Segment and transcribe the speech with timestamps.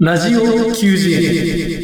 [0.00, 1.77] ラジオ90。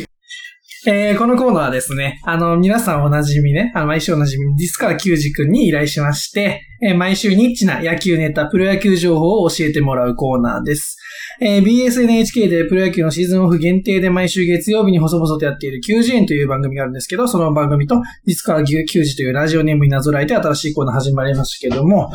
[0.87, 10.99] えー、このコーナーはですね、あの、皆さんおなじみね、あの、毎週おなじみ、ディスカー球児くんに依頼しまして、えー毎週ニッチな野球ネタ、プロ野球情報を教えてもらうコーナーです。
[11.41, 22.13] えー BSNHK でプロ野球のシーズンオフ限定で毎週月曜日に細々とやっている90円という番組があるんですけど、その番組とディスカー球児というラジオネームになぞらえて新しいコーナー始まりましたけども、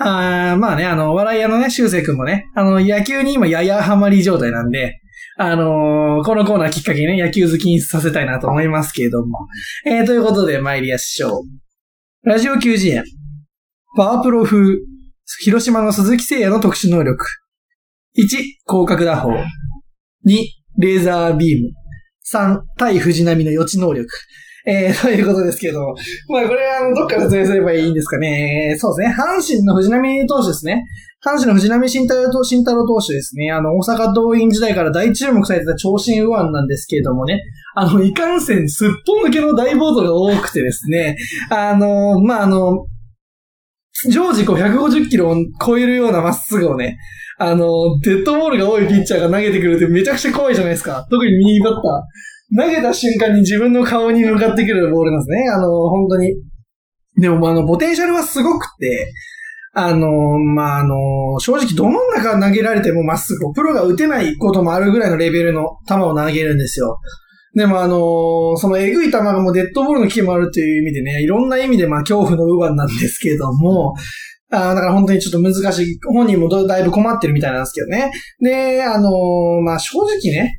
[0.00, 5.00] あまあね、あの、笑い屋のね、修正くんもね、あの、野球に今ややハマり状態なんで、
[5.40, 9.46] あのーこのコーナーきっかけにね、野球好きにさせたいなと思いますけれども。
[9.86, 11.44] えー、ということで参りましょ
[12.24, 12.28] う。
[12.28, 13.04] ラジオ90円。
[13.96, 14.78] パワープロ風、
[15.40, 17.24] 広島の鈴木誠也の特殊能力。
[18.16, 19.30] 1、広角打法。
[19.30, 19.36] 2、
[20.78, 21.70] レーザービーム。
[22.26, 24.08] 3、対藤波の予知能力。
[24.70, 25.94] えー、 ということですけど、
[26.28, 28.76] まあこれはあのどっから説明すればいいんですかね。
[28.78, 29.16] そうですね。
[29.16, 30.84] 阪神の藤波投手ですね。
[31.24, 33.50] 阪神の藤波慎太郎慎太郎投手ですね。
[33.50, 37.40] あの、大阪桐蔭時代から大注目されてた長身右腕なんですけれどもね。
[37.74, 41.16] あの、いかんせんすっぽ抜けの大ボードが多くてですね。
[41.50, 42.86] あの、まあ、あの、
[44.10, 46.98] 常時こう150キロを超えるようなまっすぐをね、
[47.38, 51.06] あの、デッドボールが多いピッチャーが投げてくるってめちゃくちゃ怖いじゃないですか。
[51.10, 51.82] 特に右バッター。
[52.56, 55.48] 投げた瞬間に自分の顔に向かってくるボールなんですね。
[55.50, 56.34] あの、本当に。
[57.20, 59.12] でも、あの、ポテンシャルはすごくて、
[59.74, 66.98] あの、まあ、あの、正直どの中投げられてもまっすぐ、プロが打てないこともあるぐらいのレベルの球を投げるんですよ。
[67.54, 73.94] でもあのそのエグい球がもうデッドボールの危機もあるという意味でね、いろんな意味でまあ恐怖の右腕なんですけども、
[74.50, 75.98] あーだから本当にちょっと難しい。
[76.06, 78.12] 本人もだいぶ困ってるみたいなんですけどね。
[78.40, 79.10] で、あの
[79.62, 80.56] まあ正直ね、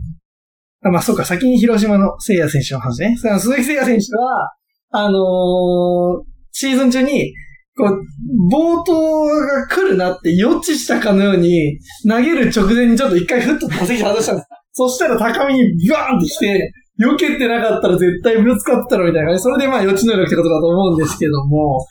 [0.81, 3.17] あまあそうか、先に広島の聖也選手の話ね。
[3.17, 4.51] その鈴木聖也選手は、
[4.91, 7.33] あのーシーズン中に、
[7.77, 14.47] こう、冒頭が来るなって予知したかのように、投げる直前にちょっと一回ふっと打席外したんです。
[14.73, 19.43] そしたら高めにビワーンって来て、避けてなかったら絶対ぶつかったろみたいな感じ。
[19.43, 21.85] それでまあ予知能力ってことだと思うんですけども、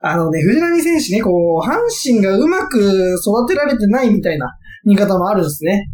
[0.00, 4.50] あのね、藤波選手ね、こう、阪神がうまく育てられてないみたいな
[4.84, 5.86] 見方もあるんですね。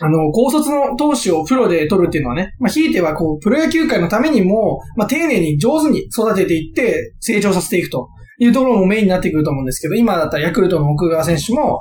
[0.00, 8.08] あの、高卒の投手をプロで取るっていうのはね、まあ、ひいてはこう、プロ野球界のためにも、まあ、丁寧に上手に育てていって、成長させていくと
[8.38, 11.80] いうところもメインになってくると思うんですけど、今だったらヤクルトの奥川選手も、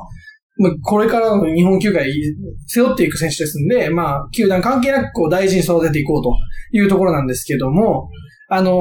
[0.59, 2.11] まあこれからの日本球界
[2.65, 6.33] 背負っていく選手ですんで、まあ、球団関係なくこう大事に育てていこうと
[6.71, 8.09] いうところなんですけども、
[8.49, 8.71] あの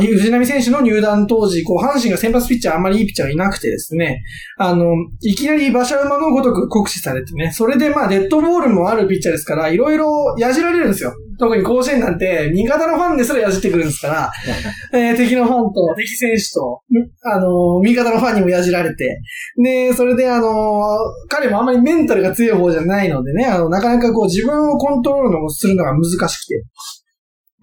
[0.00, 4.22] ー藤波選手の入団当時、こう、阪神が先発ピッチャーあんまりいいピッチャーがいなくてですね、
[4.56, 4.86] あの、
[5.20, 11.12] いきなり馬車馬のごとく酷使されてね、それでまあ、デッドボールもあるピッチャーですから、いろいろやじられるんですよ。
[11.40, 14.32] 特に甲子園なんて、味方のファンですらやじってくるんですから、
[14.92, 16.80] えー敵のファンと、敵選手と、
[17.22, 19.20] あの、味方のファンにもやじられて、
[19.62, 20.96] で、それであの、
[21.28, 26.62] 彼もあんまりメンタルが強い方じゃないのでね、あの、なかなかこう自分をコントロールのするのが難しくて。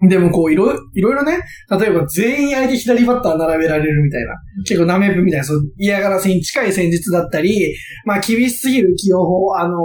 [0.02, 1.40] でもこういろ、いろいろね、
[1.70, 4.34] 例えば全員相手左バッター並べられるみたいな、
[4.64, 7.74] 結構ナメプみたいな、そう嫌がらせに近い戦術だったり、
[8.04, 9.76] まあ厳しすぎる起用法、あの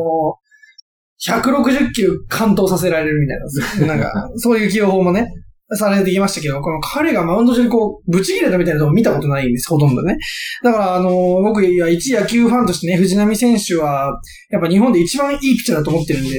[1.25, 5.27] 160球完投させられるみたいな、 なんか、そういう起用法もね、
[5.73, 10.17] されてきましたけど、この彼がマウンド上にこう、ぶち切れたみたいなのを見たことないんです、ほとんどね。
[10.63, 11.09] だから、あの
[11.41, 16.29] 僕、いや、一野球ファンとしてね、藤波選手は、やっぱ日本で一番いいピッチャーだと思ってるんで、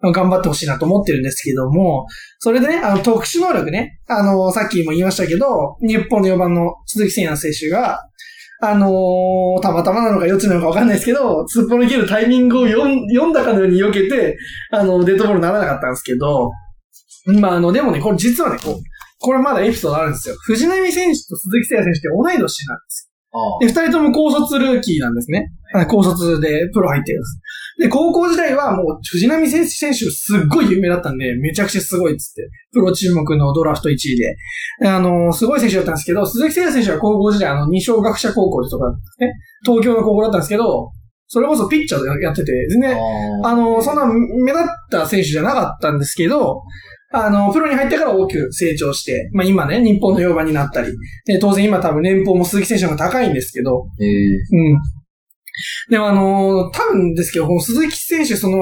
[0.00, 2.06] 頑張ってほしいなと思ってるんですけども、
[2.38, 8.00] それでね、あの、特殊能力ね、あの、さっきも言いましたけど、日本の4番の鈴木誠也選手が、
[8.60, 14.36] あのーたまたまなのか4つなのかわかんないですけど、突っぽ抜けるタイミングを読んだかのように避けて、
[14.70, 16.50] あの、デッドボールにならなかったんですけど、
[17.26, 18.74] まあ、あの、でもね、これ実はね、こう、
[19.20, 20.36] これまだエピソードあるんですよ。
[20.44, 25.50] 藤波選手と鈴木誠也選手って同い年なんですあで、二人とも高卒ルーキーなんですね。
[25.74, 27.40] あ高卒でプロ入ってるんです。
[27.78, 34.36] で、高校時代はもう藤波選手選手すっごい有名だったんで、めちゃくちゃすごいっつって、プロ注目のドラフト1位で。
[34.80, 38.90] であの、すごい選手だったんですけど、鈴木誠也選手は高校時代、あの、二小学者高校でとか、
[39.20, 39.32] ね、
[39.64, 40.90] 東京の高校だったんですけど、
[41.28, 42.96] それこそピッチャーでやってて、全然、
[43.44, 46.62] ああの、そんな目立った選手じゃなかったんですけど、
[47.12, 50.92] あの、プロに入ってから大きく成長して、まあ今ね、日本の4番になったり、
[51.24, 54.78] で当然今多分年俸も鈴木選手の方が高いんですけど、ええうん。
[55.90, 58.58] でもあのー多分ですけど、この鈴木選手、その、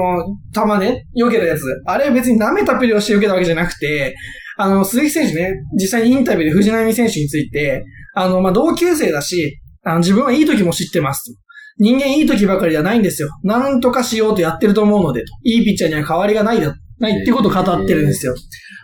[0.53, 4.15] 球ね、避けたやつ、あれ別に舐めたプレーをして避けたわけじゃなくて、
[4.57, 7.83] あの、鈴木選手ね、実際にインタビューで藤波選手について、
[8.15, 11.39] あの、まあ、同級生だし、あの、自分はいい時も知ってますと。
[11.79, 13.29] 人間いい時ばかりじゃないんですよ。
[13.43, 15.27] なんとかしようとやってると思うので、と。
[15.43, 18.35] いいピッチャーには変わりがないだ、ないってことを語ってるんですよ。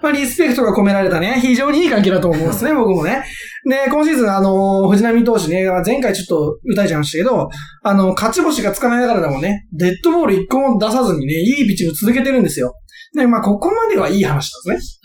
[0.03, 3.23] まあ、リスペクトが込められたね、非常にいい関係だと思うんですね、僕もね。
[3.65, 7.49] で、今シーズン、あの、藤波投手ね、前回ちょっと歌えちゃいましたけど、
[7.83, 12.73] あの、勝ち星がつかないながらでもね、デッドボール一個も出さずにね、いいピッチング続けてるんですよ。
[13.15, 14.99] で、まあ、ここまではいい話なんです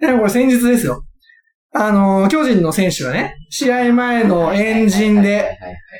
[0.00, 0.08] ね。
[0.08, 1.02] でもこれ先日ですよ。
[1.78, 5.58] あの、巨人の選手がね、試合前のエンジンで、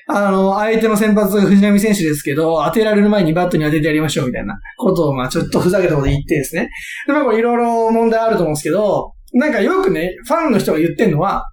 [0.08, 6.70] あの、相手の先発藤波選手ですけど、当てられる前にバットに当ててやりましょうみたいなことを、まあちょっとふざけたこと言ってですね。
[7.06, 11.44] で、まあこれいろいろ問題あると思うんですけど、なんかよくね、ファンの人が言ってんのは、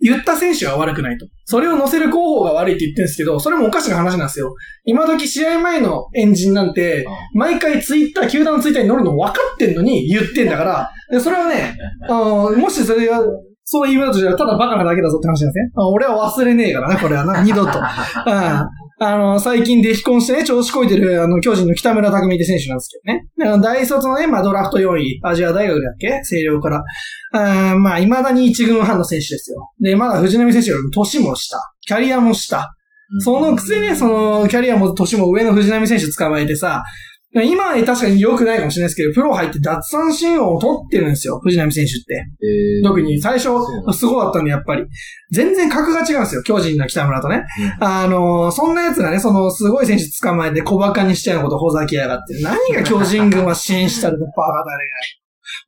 [0.00, 1.26] 言った選手は悪くないと。
[1.44, 4.54] それを乗せる候補が悪いって言ってるんですけど、それもおかしな話なんですよ。
[4.84, 11.76] 今時試合前のエンジンなんて、毎回ツイッター、球団のツイッターに乗るの分かってんのに言ってんだから、でそれはね、
[12.08, 13.20] あの、もしそれが、
[13.64, 15.70] そういうことじゃただバカなだけだぞって話なんですね。
[15.92, 17.72] 俺は忘れねえからな、これはな、二度と。
[17.78, 22.90] うんあの、最近デヒコンしてね、調子こいてる、あの、巨人の北村匠って選手なんです
[23.38, 23.62] けどね。
[23.62, 26.18] 大卒のね、まあ、ドラフト4位、アジア大学だっけ？
[26.18, 26.84] 星稜から。
[27.32, 29.70] あまあ、未だに一軍半の選手ですよ。
[29.80, 31.56] で、まだ藤波選手よりも年も下。
[31.86, 32.74] キャリアも下。
[33.20, 36.84] そのくせね、その、キャリアも年も上の藤波選手捕まえてさ、
[37.32, 42.26] 今は確かに良くないかもしれないですけど、プロ入って脱三振王を取ってるんですよ、藤波選手って。
[42.42, 43.50] えー、特に最初、
[43.92, 44.84] すごかったんで、やっぱり。
[45.30, 47.44] 全然格が違うんですよ、巨人の北村とね。
[47.80, 52.42] うん、あの、そんな奴がね、その、すごい選手捕まえて小馬鹿にしちゃうことほざきやがって。
[52.42, 54.84] 何が巨人軍は支援したらバカだね。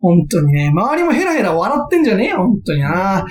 [0.01, 3.25] 本当にね、周りもヘラヘラ笑ってんじゃねえよ、本当にな。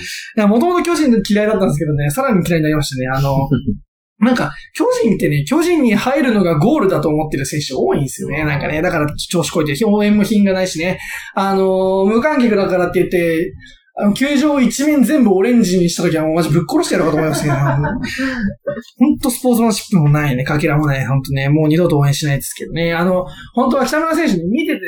[0.48, 3.08] もともと巨人嫌いだったんですけどね、さらに嫌いになりましたね。
[3.14, 3.50] あの、
[4.22, 8.44] なんか、巨人ってね、巨人に入るのがゴールだと思ってる選手多いんですよね。
[8.46, 11.00] なんかね、だから調子こいて、応援も品がないしね。
[11.34, 13.54] あのー、無観客だからって言って、
[13.96, 22.94] あの、球場一面全部オレンジにした時はもうマジぶっ殺してやるかと思いますけど、ほんとスポーツマンシップもないね、かけらもない、ほんとね、もう二度と応援しないですけどね。
[22.94, 24.82] あの、本当は北村選手に見てて、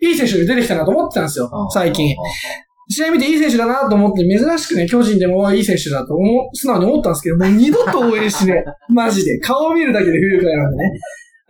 [0.00, 2.16] いい選手が出てきたなと思ってたんですよ、最近。
[2.90, 9.38] 試合見ていい選手だなと思って、珍しくね、巨人でもいい選手だと思う、素直に思ったんですけど、もう二度と応援しね マジで。
[9.38, 10.98] 顔を見るだけで不愉快なんでね。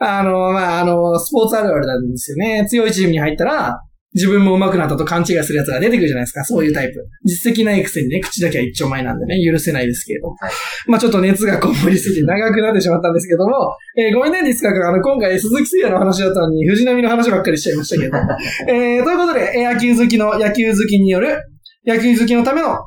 [0.01, 2.67] あの、まあ、あの、スポーツあるあるなんですよね。
[2.69, 3.81] 強いチームに入ったら、
[4.15, 6.43] 自分も上手くなったと勘違いする奴が出てくるじゃないですか。
[6.45, 7.07] そういうタイプ。
[7.25, 10.29] 実績ないくせにね、口だけは一丁前なんでね、許せないですけれど。
[10.29, 10.51] はい、
[10.87, 14.83] まあちょっと熱がこもりすぎて長くなってしまったんですけども、えー、ごめんね、ディスカ君。
[14.87, 18.17] あの、今回鈴木誠也の話だったのに、藤波の話ばっかりしちゃいましたけど。
[18.73, 21.43] えー、ということで、野球好きの野球好きによる、
[21.87, 22.79] 野球好きのための、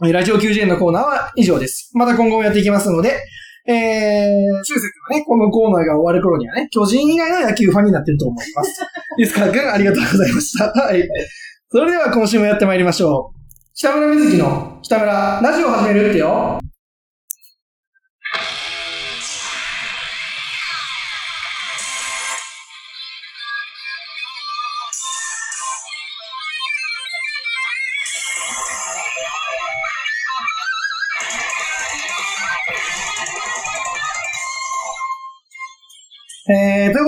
[0.00, 1.90] ラジオ90円のコーナーは以上です。
[1.94, 3.20] また今後もやっていきますので、
[3.70, 4.80] えー、中世
[5.10, 8.80] はね、このコーナーが終わる頃にはね、巨人以外の野球ファンになってると思います。
[9.18, 10.72] ディスカー君、ありがとうございました。
[10.72, 11.06] はい。
[11.70, 13.38] それでは今週もやってまいりましょう。
[13.74, 16.58] 北村瑞希の北村ラジオ始めるってよ。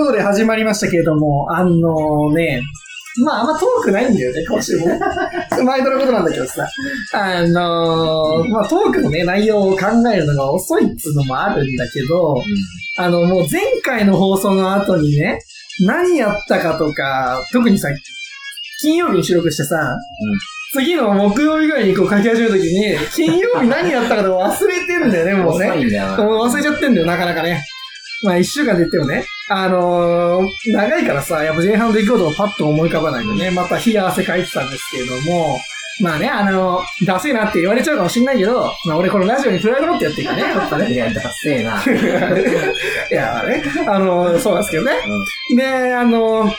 [0.01, 2.61] ことで始まりましたけれども、あのね、
[3.23, 4.87] まあ、あんま遠くないんだよね、今週も。
[5.63, 6.67] 毎度のことなんだけどさ。
[7.13, 15.39] あのー、まあ、トークのね、内容を考えるのが遅いっつうのもあるんだけど、うん、あの、もう前回の放送の後にね、
[15.81, 17.89] 何やったかとか、特にさ、
[18.81, 25.67] 金曜日に収録してさ、うん、次の木曜日ぐらいにこう書き始めた時に、金曜日何やったかとか忘れてんだよね、もうね。
[25.67, 27.61] もう忘れちゃってんだよ、なかなかね。
[28.23, 35.59] まあ一週間で言ってもね、あのー、長いからさ、やっぱ前半の出来事をパッと思い浮かばないとね、また冷や汗かいてたんですけれども、
[35.99, 40.93] まあね、あのー、ダセえなって言われちゃうかもしんないけど、まあ俺このラジオにプライド持ってやってるからね、 やっぱね。
[40.93, 41.83] いや、ダセえな。
[43.11, 44.93] いや、まあね、あのー、そうなんですけどね。
[45.51, 46.53] うん、で、あのー、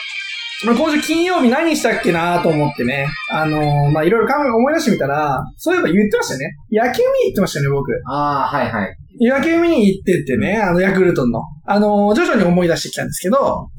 [0.65, 3.07] まあ、今週金曜日何したっけなと思ってね。
[3.31, 6.55] あのー、まあ、いろいろ考え、思い出してみたら、そういえば言ってましたね。
[6.71, 7.91] 野球見に行ってましたね、僕。
[8.07, 8.95] ああ、はいはい。
[9.29, 11.41] 野球見に行っててね、あの、ヤクルトの。
[11.65, 13.69] あの、徐々に思い出してきたんですけど、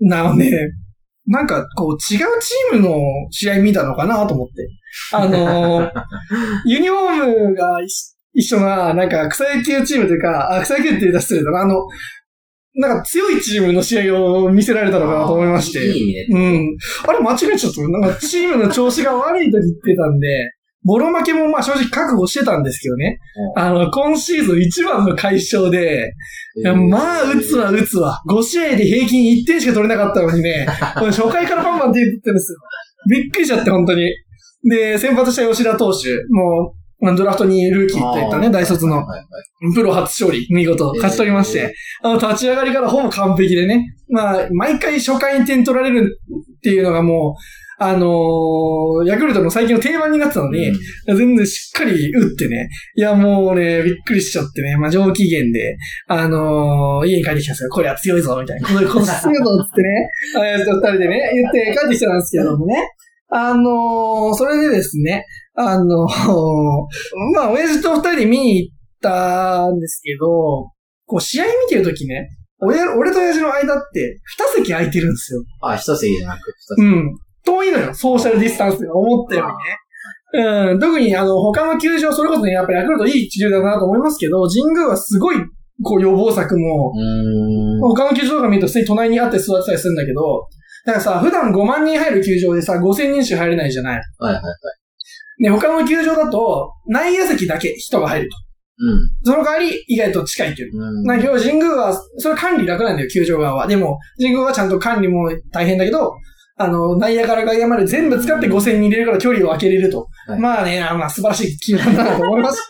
[0.00, 0.50] なのね、
[1.26, 1.98] なんか、こう、違う
[2.40, 2.98] チームの
[3.30, 4.68] 試合見たのかなと思って。
[5.12, 5.90] あの、
[6.66, 7.78] ユニフォームが
[8.34, 11.60] 一緒な、なんか、草野球チームというか、あ、草野球って言うと失礼だな。
[11.60, 11.86] あの、
[12.74, 15.84] なんか強いチームの試合を見せられたのかなと思いまして。
[15.86, 16.26] いいね。
[16.30, 16.76] うん。
[17.08, 17.80] あれ間違えちゃった。
[17.88, 20.50] なんかチームの調子が悪いと言ってたんで、
[20.84, 23.18] ボロ負けもまあ正直覚悟してたんですけどね。
[23.54, 26.14] あの、今シーズン一番の解消で、
[26.64, 28.20] えー、まあ、打つわ、打つわ。
[28.28, 32.58] 5試合で平均1点しか取れなかったのにね、 初回からバンバン手打ってるんですよ。
[33.10, 34.10] びっくりしちゃって、本当に。
[34.68, 39.04] で、先発した吉田投手、もう、ドラフトにルーキーって言ったね、大卒の、
[39.74, 46.18] プロ初勝利、見事、勝ち取りまして、あの、立ち上がりからほぼ完璧でね、まあ、毎回初回に点取られる
[46.58, 47.42] っていうのがもう、
[47.82, 50.70] あのーヤクルトの最近の定番になってたのに、
[51.06, 52.68] 全然しっかり打ってね。
[52.94, 54.76] いや、もうね、びっくりしちゃってね。
[54.76, 57.70] まあ、上機嫌で、あのー家に帰ってきたんですよ。
[57.70, 58.68] これは強いぞ、みたいな。
[58.68, 59.30] これ、これ強いぞ、つっ
[59.74, 60.08] てね。
[60.38, 62.74] 親父と二人でね、言って帰ってきたんですけどもね。
[63.30, 66.08] あのーそれでですね、あのー
[67.34, 70.26] まあ、親父と二人で見に行ったんですけど、
[71.06, 72.28] こう、試合見てるときね、
[72.60, 74.20] 親、俺と親父の間って、
[74.54, 75.42] 二席空いてるんですよ。
[75.62, 76.86] あ、一席じゃなく、二席。
[76.86, 77.18] うん。
[77.44, 80.72] 遠いのよ、ソーシャルディスタンスが思ったよりね。
[80.72, 80.78] うん。
[80.78, 85.36] 特に、あの、他の球場、それこそね、やっぱヤクルトいい球場だなと思いますけど、神宮はすごい、
[85.82, 86.92] こう、予防策も。
[87.80, 90.46] 他の球場とか見ると普通に隣にあって座ってたりするんだけど、
[90.86, 94.02] だからさ、普段5万人入る球場でさ、5000人しか入れないじゃない。
[94.18, 95.42] はいはいはい。
[95.42, 98.36] ね、他の球場だと、内野席だけ人が入ると。
[99.24, 100.88] その代わり、意外と近い距離。
[100.88, 100.98] うん。
[101.00, 101.04] うん。
[101.04, 103.66] な今日神宮は、それ管理楽なんだよ、球場側は。
[103.66, 106.14] でも、神宮はちゃんと管理も大変だけど、
[106.62, 110.08] あの、内野から外野まで全部使って5000人入れるから距離を空けれると。
[110.26, 112.68] はいまあね、あまあ素晴らしい球団だなと思います。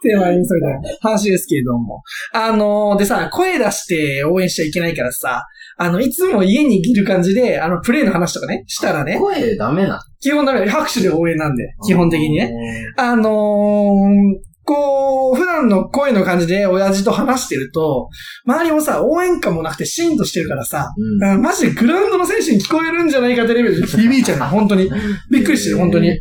[0.00, 2.02] テーマにそうみた話ですけれども。
[2.32, 5.46] あのでさ、声出して応援しちゃいけないからさ、
[5.76, 10.00] あの、いつも家にいる感じで、あの、プレイの話とかね、したらね、声ダメな。
[10.20, 10.68] 基本ダメ。
[10.68, 12.46] 拍手で応援なんで、基本的にね。
[12.46, 12.52] ね。
[12.96, 18.08] あのーこう、普段の声の感じで親父と話してると、
[18.46, 21.24] 周りもさ、応援歌もなくてシーンとしてるからさ、うん。
[21.24, 24.90] あマジでグラウンドの選手に聞こえるんじゃないかってレベルで響いちゃうの、本当に。
[25.30, 26.18] びっくりしてる、本当に。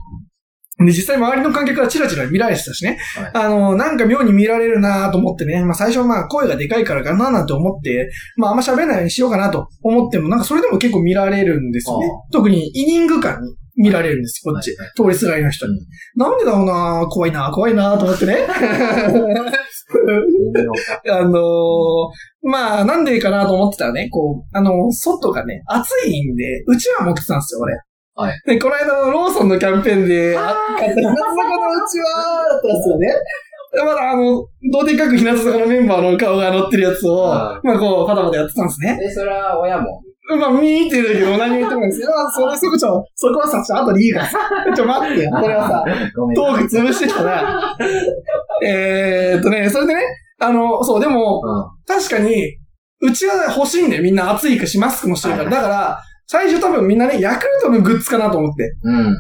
[0.85, 2.97] で、実際周りの観客からチラチラ見られてたしね。
[3.15, 5.63] はいあの、なんか妙に見られるなと思ってね。
[5.63, 12.31] まあ最初はまあ声がでかいからかななんて思って、まああんま喋らないようにしようかなと思っても、なんかそれでも結構見られるんですよねあ。
[12.31, 14.75] 特にイニング間に見られるんですよ、こっち。
[14.77, 15.73] はい通りすがりの人に。
[15.73, 15.85] うん
[16.15, 18.37] なんでだろうな怖いな怖いなと思ってね。
[21.09, 21.41] あのー
[22.43, 27.75] まあ、なんでかなと思ってたらね、こう、あの、外がね、暑いんで、うちわ持ってたんですよ、俺。
[28.15, 28.41] はい。
[28.45, 32.09] で、この間のローソンのキャンペーンで、ああ買った日向坂のうちわ
[32.49, 33.07] だったんですよね。
[33.73, 38.99] でまだあの、どうでかく日向坂のメンバーの顔が載ってるやつを、はまあこう、パタパタやってたんですね。
[39.01, 40.01] え、それは親も？
[40.37, 42.09] まあ見てるけど何も言ってもないんですよ。
[42.09, 44.39] ま あ、それ、そこちょ、そこはさ、ちょ、後でいいからさ。
[44.75, 45.31] ちょ、待ってよ。
[45.39, 45.85] これはさ。
[46.35, 47.75] トーク潰してきたら、
[48.65, 50.01] えーっとね、それでね、
[50.39, 52.57] あの、そう、でも、う確かに、
[53.01, 54.03] うちは欲しいんだよ。
[54.03, 55.45] みんな暑いし、マスクもしてるから。
[55.45, 58.73] はいだから、最初多分みんなね、ヤクルトのグッズかなと思って。
[58.85, 58.89] ん。
[58.89, 59.15] うん。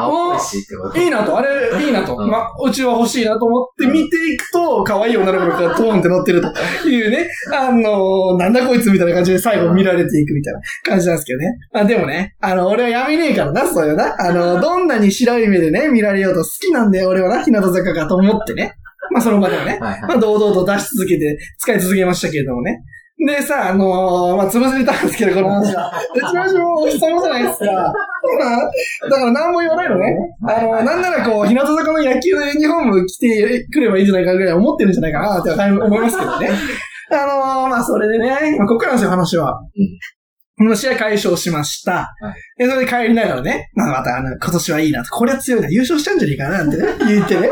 [0.00, 0.98] 青いしってこと。
[0.98, 2.16] いいなと、あれ、いいなと。
[2.16, 11.58] うんまあ、うちは欲しいなと思って見ていくと、可愛い女の子がトーンって乗ってるというね、あのなんだこいつみたいな感じで最後見られていくみたいな感じなんですけどね。
[11.72, 14.14] あでもね、あの、俺はやめねえからな、そういうな。
[14.18, 18.74] あの、 どんなに白い目でね、見られようと好きなんだよ、俺はな、日向坂かと思ってね。
[19.10, 19.78] まあ、その場ではね。
[19.80, 20.02] はいはい。
[20.02, 22.84] まあ、堂々と出し続けて、使い続けましたけれどもね。
[23.26, 25.90] でさ、あのーまあ、潰されたんですけど、この話は。
[26.14, 27.64] うちの話もお日様じゃないですか。
[27.66, 28.70] まあ
[29.10, 30.16] だから何も言わないのね。
[30.46, 36.50] あの、なんならこう、日向坂の野球のユニフォーム着てくればいいんじゃないかぐらい思ってるんじゃないかなって思いますけどね。
[37.10, 39.60] あのーまあ、それでね、まあ、ここからなんですよ、話は。
[40.58, 42.08] この試合解消しました。
[42.56, 47.48] で、それで帰りながらね、まあ、また、あの、今年はいいなと、これは強いな、優勝しちゃうんじゃねえかな、なんてね、言ってね、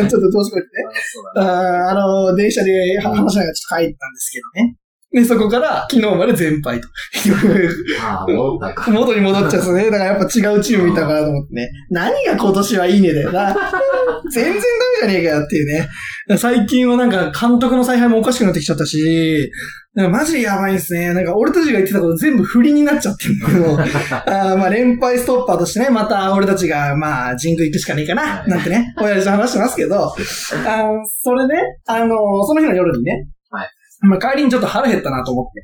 [0.00, 0.70] う んちょっと調子こいてね。
[1.12, 1.50] そうだね。
[1.50, 4.76] あーあの、電車では話しながらちょっと帰ったんですけどね。
[5.16, 6.88] で、そこから昨日まで全敗と。
[8.92, 9.84] 元に戻っちゃうんですね。
[9.86, 11.70] だからやっぱ違うチーム見たからと思ってね。
[11.90, 13.56] 何が今年はいいねだよな。
[14.30, 14.62] 全然ダメ
[15.00, 15.88] じゃねえかよっていうね。
[16.36, 19.50] 最近はなんか監督の采配もおかしくなってきちゃったし、
[19.94, 21.14] なんかマジでやばいですね。
[21.14, 23.72] なんか俺たちが言ってたこと全部振りになっちゃってるの。
[23.80, 30.14] あーまあ連敗ストッパーとしてね、また俺たちがまあ神宮行くしかねえかな、なんてね、親父と話してますけど、あー
[31.22, 31.54] それで、
[31.86, 33.35] あのその日の夜にね、はい
[34.06, 35.62] まあ帰りにちょっと腹減ったなと思って。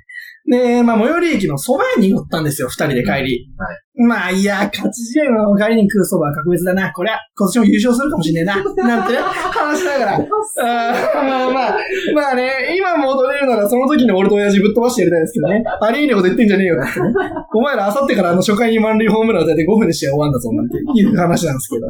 [0.50, 3.48] で、まあ最寄り駅の蕎麦屋に寄ったんですよ、二人で帰り。
[3.58, 6.90] はいまあいや、勝ち試合の帰りに食う蕎麦は格別だな。
[6.92, 8.56] こりゃ、今年も優勝するかもしんねえな。
[8.56, 10.14] なんてね、 話しながら。
[10.14, 11.78] あーまあ、
[12.14, 15.62] まあね、今戻れるならその時の俺と親父ぶっ飛ばしてやりたいですけどね。
[15.82, 17.06] ありえねえこと言ってんじゃねえよってね。
[17.54, 21.86] お前ら明後日からあの初回に満塁ホームラン打たれて5分で試合終わんだぞなんていう話なんですけど。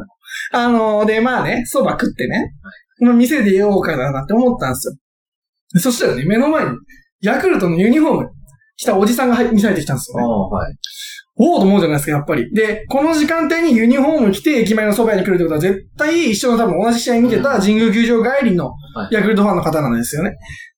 [0.51, 2.53] あので、まあね、蕎麦食ってね、
[2.99, 4.93] まあ店で出ようかななんて思ったんですよ。
[5.79, 6.71] そしたらね、目の前に、
[7.21, 8.29] ヤクルトのユニフォーム
[8.77, 10.23] 着たおじさんが入見されてきたんですよね。
[10.23, 10.75] はい。
[11.35, 12.53] おおと思うじゃないですか、やっぱり。
[12.53, 20.35] で、この時間帯にユニフォーム着て駅前の蕎麦屋に来るってことは絶対一緒の多分同じ試合見てた神宮球場帰りのはいヤクルトファンの方なんですよね。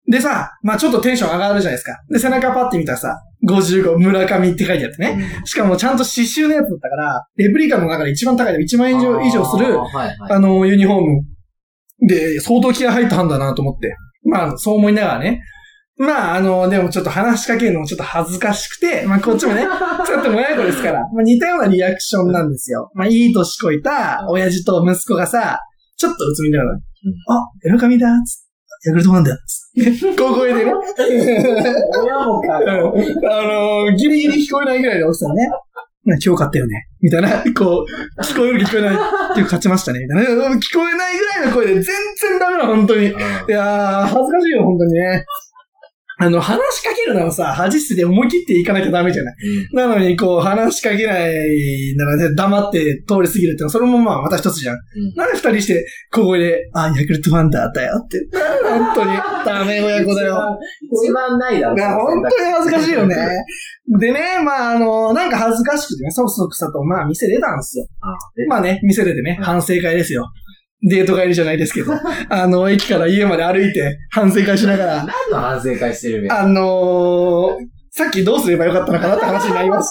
[0.07, 1.97] でさ、まあちょっとテンション上がるじゃないですか。
[2.09, 5.41] で、背中パッて見たらさ、55村上って書いてあってね。
[5.45, 10.15] しかもちゃんと刺繍のやつだったから、レプリカの中で一番高いで1万円以上するああ、はいはい。
[10.29, 11.21] あの、ユニフォーム
[12.07, 13.95] で、相当気合入ったんだなと思って。
[14.25, 15.41] まあ、そう思いながらね。
[15.97, 19.63] まあ、あの、でもちょっと話しかけるのもちょっと恥ずかしくて、まあこっちもね、
[20.05, 22.91] ちょっとも親子ですから、まあ似たようなリアクションなんですよ。
[22.95, 25.59] まあいい年こいた親父と息子がさ、
[25.95, 26.79] ちょっとうつみながら、あ、
[27.65, 28.41] エロ髪だつっ
[28.83, 30.15] てヤクルトファンだよつって。
[30.21, 30.73] 小声でね。
[32.03, 35.49] 親もかあのーギリギリ聞こえないぐらいで押したらね。
[36.05, 36.87] な今日勝ったよね。
[37.01, 38.95] みたいな、 こう、聞こえる聞こえない。
[38.95, 39.99] 今日勝ちましたね。
[40.01, 40.45] みたいな。
[40.45, 43.07] うん聞こえないぐらいの声で全然ダメだ、本当に。
[43.07, 45.25] いやー、恥ずかしいよ、本当にね。
[46.17, 49.35] あの、話しかけるならさ、恥室で思い切っていかなきゃダメじゃない。
[49.73, 54.77] なのに、こう、話しかけないならね、黙って通り過ぎるってのは、それもまあ、また一つじゃん。
[55.15, 58.25] なんで二人して、小声で、あ、ヤクルトファンだったよって。
[58.63, 59.11] 本当に、
[59.45, 60.57] ダメ親子だよ。
[61.05, 61.75] 一番ないだろ。
[62.05, 63.15] 本当に恥ずかしいよね。
[63.99, 67.85] でね、まあ、あの、なんか恥ずかしくてね、そくそくさと、まあ、店出たんですよ。
[68.47, 70.25] まあね、店出てね、反省会ですよ。
[70.87, 71.93] デート帰りじゃないですけど、
[72.29, 79.89] あの、駅から家まで歩いて、反省会しながら、何の反省会してるべあのーさっきどうすればよかったのかなって話になりまし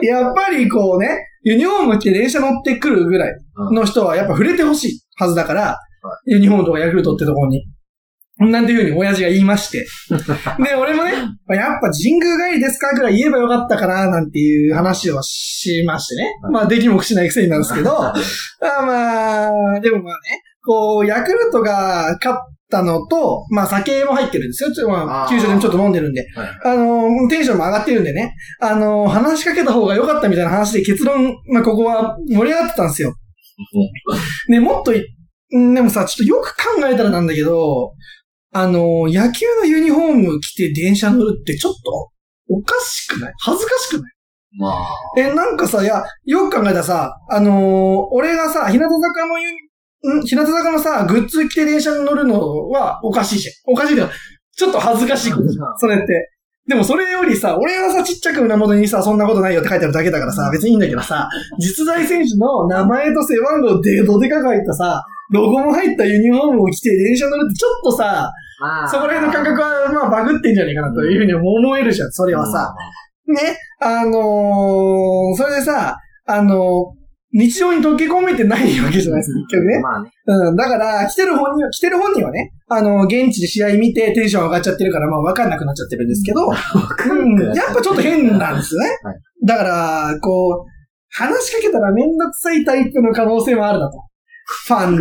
[0.00, 0.08] てね。
[0.08, 3.34] やっぱりこうね、ユニフォーム着て電車乗ってくるぐらい
[3.70, 5.78] の人はやっぱ触れてほしいはずだから、
[6.24, 7.66] ユニフォームとかヤクルトってところに。
[8.38, 9.86] なんていうふうに親父が言いまして。
[10.62, 11.12] で、俺もね、
[11.46, 16.34] まあやっぱ神宮帰りですかぐらい言えばよかったかな、なんていう話をしましてね。
[16.52, 18.12] まあ、できもしないくせになんですけど、 あ
[18.60, 24.72] まあ、でもまあね、こう、ヤクルトが勝ったのと、まあ酒も入ってるんですよ。
[24.72, 26.26] ちょっとまあ、球場でもちょっと飲んでるんで。
[26.34, 28.34] はいあの、テンションも上がってるんでね。
[28.60, 33.14] あの、話しかけた方が良かったみたいな話で結論、まあここは盛り上がってたんですよ。
[34.50, 37.92] ね、もっとでもさ、ちょっとよく考えたらなんだけど、
[38.58, 42.10] あの、野球のユニフォーム着て電車乗るってちょっと、
[42.48, 43.32] おかしくない？
[43.38, 44.12] 恥ずかしくない？
[44.58, 44.86] まあ。
[45.18, 50.22] え、なんかさ、いや、よく考えたらさ、あのー俺がさ、日向坂のユニ、ん？
[50.22, 53.74] 日向坂のさ、グッズ着て電車に乗るのはおかしいじゃん。
[53.74, 54.10] おかしいだよ。
[54.56, 55.78] ちょっと恥ずかしいことじゃん。
[55.78, 56.06] それって。
[56.66, 61.28] でもそれよりさ、俺はさ、ちっちゃく胸元にさ、そんなことないよって書いてあるだけだからさ、別にいいんだけどさ、
[61.60, 68.88] 実在選手の名前と背番号でどでかく入ったさ、ロゴも入ったユニフォームを着て電車乗るってちょっとさ、まあ。
[68.88, 72.74] そこら辺の感覚はまあバグってんじゃねえかなというふうに思えるじゃん、それはさ。
[73.26, 76.96] ね、あのー、それでさ、あのー
[77.32, 79.80] 日常に溶け込めてないわけじゃないですか、結局ね。
[79.80, 80.10] まあね。
[80.26, 88.88] うん、だから、来てる本人は、来てる本人はね、あのー現地で試合見てテンション上がっちゃってるから、まあわかんなくなっちゃってるんですけど、うん、やっぱちょっと変なんですよね。
[89.02, 90.70] はいだから、こう、
[91.10, 93.98] 話しかけたらめんどくさいタイプの可能性もあるなと。
[94.48, 94.96] ファン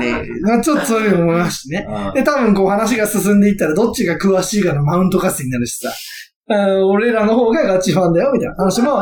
[0.00, 1.86] で、まあちょっとそういうの思いましてね。
[1.88, 5.92] あで、多分こう話が進んでいったらどっちが詳しいかのマウント合戦になるしさ、
[6.84, 9.00] 俺らの方がガチファンだよ、みたいな話も、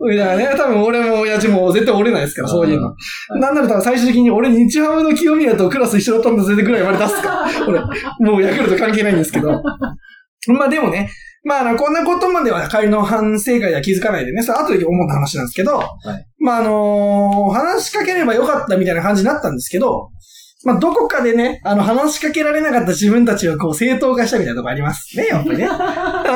[0.00, 2.94] みたいなね、多分俺も親父も絶対折れないですから、そういうの。
[3.40, 7.46] なんなら多分最終的に俺日ハムの清宮とクラス一緒だったんだぜぐらいまで出すか。
[7.66, 7.80] 俺、
[8.20, 9.62] もうヤクルト関係ないんですけど。
[10.48, 11.10] まあでもね、
[11.44, 20.10] まあこんなことまでは仮の反省会では気づかないでね、それ後で思った話なんですけど、いまああのー話しかければよかったみたいな感じになったんですけど、
[20.64, 25.68] まあどこかでね、あの話しかけられなかった自分たちをこう正当化したみたいなとこありますね、やっぱりね。
[25.70, 25.74] あ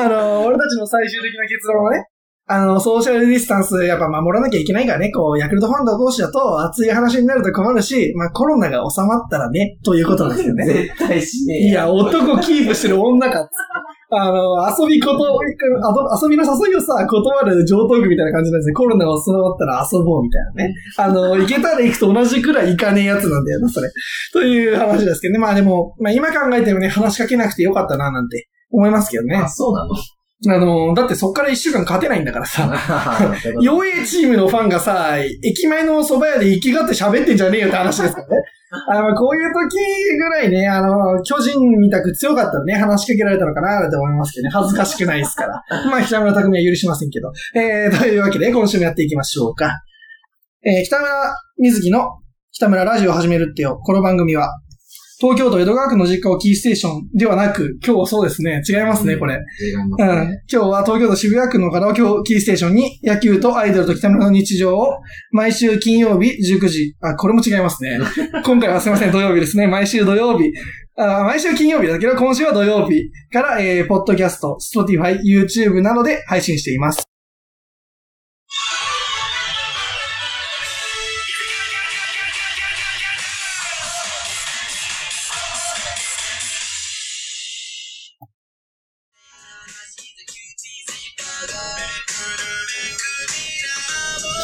[0.09, 2.05] のー俺たちの最終的な結論はね、
[2.47, 10.65] あの、ソーシャルディスタンスやっぱ守らなきゃいけないからね、こう、ヤクルトファン同士だと熱い話になると困るし、まあコロナが収まったらね、ということなんですよね。
[10.93, 13.49] 絶対しねえいや、男キープしてる女か。
[14.11, 15.39] あの、遊びこと、
[16.21, 18.73] 遊びの誘いをさ、断る上等句みたいな感じなんですね。
[18.73, 20.75] コロナが収まったら遊ぼうみたいなね。
[20.97, 23.89] あの、行けたら行くと同じくらい行かねえやつなんだよな、それ。
[24.31, 25.39] という話ですけどね。
[25.39, 29.47] まあでも、まあ今考えてもね、話しかけなくてよかったな、なんて思いますけどねあ、。
[29.49, 29.95] そうなの？
[30.47, 32.69] あの、だってそっから一週間勝てないんだからさ。
[33.61, 38.35] 弱いチームのファンがさ、駅前の蕎麦屋で生きがって喋ってんじゃねえよって話ですからね。
[38.89, 39.77] あの、こういう時
[40.17, 45.63] ぐらいね、あの、巨人みたく強かったらね、話しかけられたのかなって思いますけどね、恥ずかしくないですから。
[45.89, 47.31] まあ、北村匠海は許しませんけど。
[47.55, 49.71] えー、というわけで、今週もやっていきましょうか。
[50.65, 51.11] えー、北村
[51.59, 52.09] 水木の
[52.51, 53.79] 北村ラジオを始めるってよ。
[53.83, 54.49] この番組は、
[55.19, 59.35] 東京都江戸川区の実家をキーステーションではなく、今日はそうですね、違いますね、これ。
[59.35, 59.89] うん
[60.29, 60.43] ね。
[60.51, 64.97] 今日は東京都渋谷区のカラオケをキーステーションに野球とアイドルと北村の日常を
[65.31, 67.99] 毎週金曜日19時、あ、これも違いますね。
[68.45, 69.67] 今回はすいません、土曜日ですね。
[69.67, 70.51] 毎週土曜日。
[70.97, 77.14] あ毎週金曜日だけど、今週は土曜日から、えー、ポッドキャスト、スポティファイ、YouTube などで配信しています。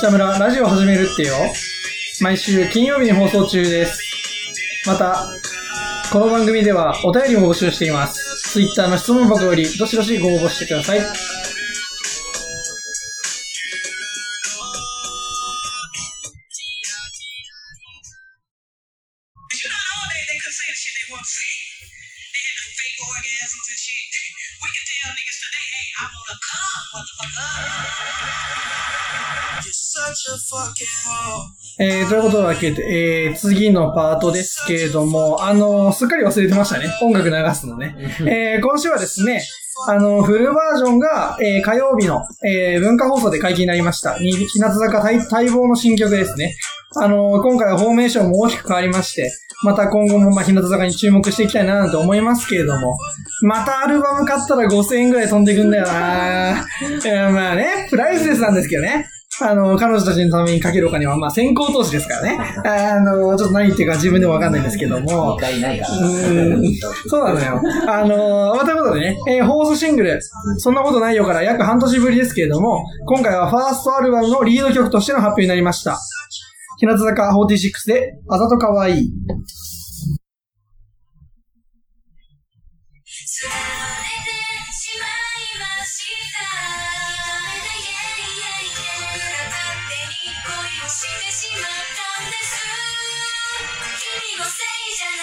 [0.01, 1.35] 北村、ラジオ始めるってよ。
[2.21, 4.01] 毎週金曜日に放送中です。
[4.87, 5.27] また、
[6.11, 8.51] この番組ではお便りも募集しています。
[8.51, 11.01] Twitter の質問箱よりどしどしご応募してください。
[31.79, 36.85] えー、ということだけで、えー、次のパートですけれども、あのすっかり忘れてましたね。
[37.01, 37.95] 音楽流すのね。
[38.21, 39.41] えー、今週はですね、
[39.87, 44.15] あの、フルバージョンが、えー、火曜日の、えー、文化放送で解禁になりました。
[44.15, 46.55] 日向坂待望の新曲ですね。
[46.97, 49.31] あの今回はフォーメーションも大きく変わりまして、
[49.63, 52.97] また今後もまあ日向坂に注目していきたいななんて思いますけれども、
[53.43, 56.65] またアルバム買ったら5000円ぐらい飛んでいくんだよな
[57.03, 59.07] いやまあね、プライスレスなんですけどね。
[59.43, 62.39] あの、彼女たちのためにかけるお金は、まあ、先行投資ですからね。
[62.65, 65.37] あの、ちょっと何言ってるか自分でもわかんないんですけども。
[65.37, 65.39] 2。
[65.39, 65.91] 回ないから。
[67.07, 67.61] そうなのよ。
[67.87, 70.19] あのまあ、ということでね、えー、放送シングル、
[70.57, 70.75] そん。
[70.75, 75.97] なことないよから約半年ぶりですけれども、今回はファーストアルバムのリード曲としての発表になりました。
[76.79, 79.11] 日向坂46で、あざとかわいい。
[94.93, 95.15] じゃない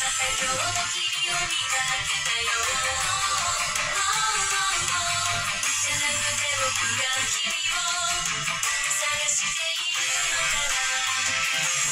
[0.00, 2.50] また今日も君を見かけたよ
[5.84, 7.86] じゃなくて僕が君を
[8.90, 10.82] 探しているのかな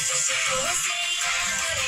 [0.03, 1.02] 女子高生
[1.53, 1.83] が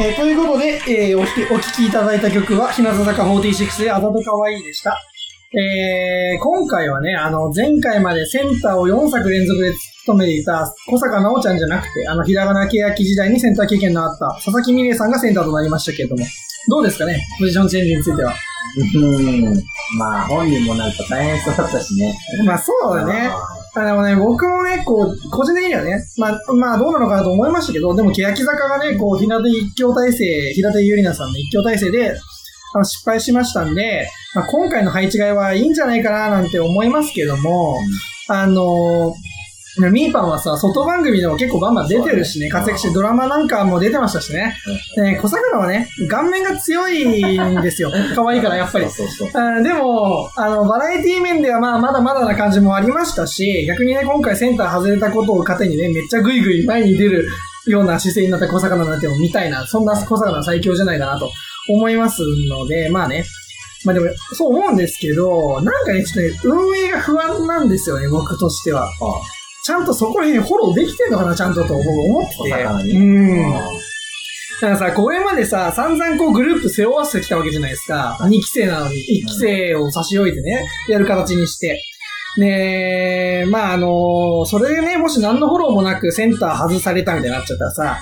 [0.00, 4.96] えーということで、えーお聞き、お聞きいただいた曲は、日向坂46であざとかわいいでした。
[5.52, 9.72] えー今回はね、あの、前回までセンターを4作連続で
[10.04, 16.24] 務めていた小坂直ちゃんじゃなくて、あの、ひらがな欅時代にセンター経験のあった佐々木美玲さんがセンターとなりましたけれども、
[16.70, 17.20] どうですかね？
[17.40, 18.34] ポジションチェンジについては。
[18.94, 18.98] う
[19.50, 19.54] ん。
[19.98, 22.14] まあ、本人もなんか大変そうだったしね。
[22.44, 23.30] まあそうだね。
[23.82, 32.18] あでもね、僕もね、こう、個人的にはね、まあ、まあどうなのかなと思いましたけど、でも、欅坂がね、こう、平手一強体制、平手ゆりなさんの一強体制で、
[32.74, 37.78] あの失敗しましたんで、まあ、今回の配置替えはいいんじゃないかななんて思いますけども、
[38.28, 39.14] あの
[39.90, 44.56] ミーパンはさ、外番組でも結構バンバン出てるしね、活躍してドラマなんかも出てましたしね。
[44.96, 47.92] ね小桜はね、顔面が強いんですよ。
[48.14, 48.90] 可愛いから、やっぱり。
[48.90, 49.42] そうそうそう。
[49.42, 57.28] あでも、あの、バラエティ面ではまあ、まだまだな感じもありましたし、逆にね、今回センター外れたことを糧にね、めっちゃグイグイ前に出る
[57.66, 61.30] ような姿勢になった小魚なんても見たいな、そんな小魚最強じゃないかなと
[61.68, 63.24] 思いますので、まあね。
[63.84, 68.84] まあでも、そう思うんですけど、なんかね、ちょっとね、運営が不安なんですよね、僕としては。
[68.84, 68.88] あ
[69.68, 72.96] ちゃんとそこら辺フォローできてんのかな、ちゃんとと僕思ってて。
[72.96, 73.54] うん。
[73.54, 73.60] あ
[74.62, 78.16] だからさ、これまでさ、散々こうグループ背負わせてきたわけじゃないですか。
[78.22, 81.82] 2期生なのに、1期生を差し置いてね、やる形にして。
[82.38, 87.98] ねえ、まああのそれでね、もし何のフォローもなくセンター外されたみたいになっちゃったらさ、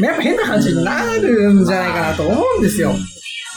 [0.00, 2.94] やっぱ変な感じになるんじゃないかなと思うんですよ。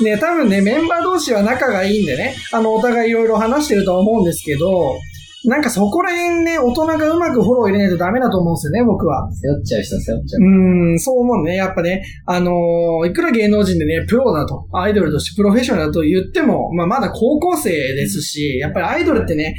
[0.02, 4.99] ね多分ね、メンバー同士は仲がいいんでね、あの、お互いいろいろ話してるとは思うんですけど、
[5.45, 9.29] なんかそこら辺ね、大人がうまくフォロー入れないとダメだと思うんですよね、僕は。
[9.34, 10.41] 背負っちゃう人は背負っちゃう。
[10.41, 11.56] うーん、そう思うね。
[11.56, 19.56] やっぱね、あのーいくら芸能人でね、プロだと、アイドルとしてプロフェッショナルだと言っても、まあまだ高校生ですし、やっぱりアイドルってね、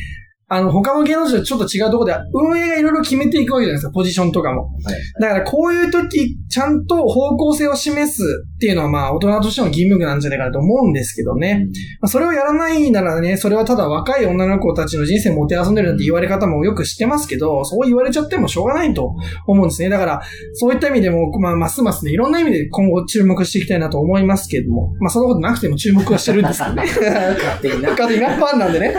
[0.54, 4.62] あの、他の芸能人とちょっと違うところで、運営がいろいろ決めていくわけじゃないですか、ポジションとかも。
[4.62, 5.20] はい。
[5.20, 8.22] だからこういう時、ちゃんと方向性を示す
[8.56, 11.66] っていうのはまあ大人としての義務なんじゃないかなと思うんですけどね。
[12.00, 19.14] まあ、それをやらないならね、それはただ若い女の子たちの人生もてあそんでるなんて言われ方もよく知ってますけど、そう言われちゃってもしょうがないと
[19.46, 19.88] 思うんですね。
[19.88, 20.22] だから、
[20.54, 26.84] そういった意味でも、まあ、ますますね、いろんな意味で今後注目していきたいなと思いますけども、まあ、そんなことなくても注目はしてるんですけどね。
[27.38, 27.90] 勝手にな。
[27.90, 28.94] 勝手になファンなんでね。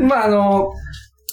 [0.00, 0.70] まあ、あの、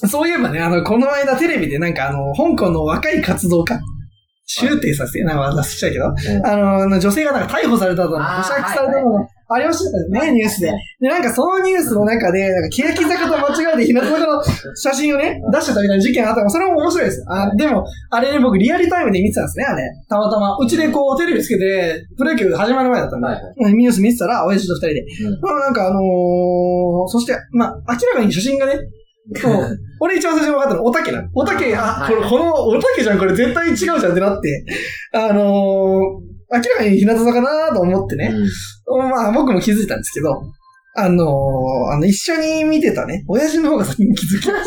[0.04, 3.80] そういえばね、あの、この間テレビでなんかあの、香港の若い活動家、
[4.46, 10.72] 周定させて、なんか忘れちゃうけど、あの、あの女性がなんか逮捕されたと、保釈されたのがありましたよね、ニュースで。
[11.00, 14.42] で、なんかそのニュースの中で、なんか、欅坂と間違えて日向坂の
[14.74, 17.24] 写真をね、出してたみたいな事件あったから、それも面白いです。
[17.28, 19.82] あでも、あれね、僕リアルタイムで見てたんですね、あれ。
[20.08, 20.56] たまたま。
[20.58, 23.54] うちでこう、テレビつけて、プロ野球始まる前だったんで、はいはい。
[23.58, 25.00] うんニュース見てたら、親父と二人で。
[25.24, 28.74] うんまあなんかあのー、そして、まあ、明らかに写真がね、
[29.34, 29.78] そう。
[30.00, 31.28] 俺一番最初に分かったの、おたけなの。
[31.34, 34.64] おたけ、あ、これ、この、おたけじゃん、これ絶対違うじゃんってなって、
[35.12, 38.32] あのー、明らかに日向坂だなと思ってね。
[38.86, 40.42] まあ僕も気づいたんですけど、
[40.96, 44.66] あのー、あの、一緒に見てたね、親父の方が先に気づきまし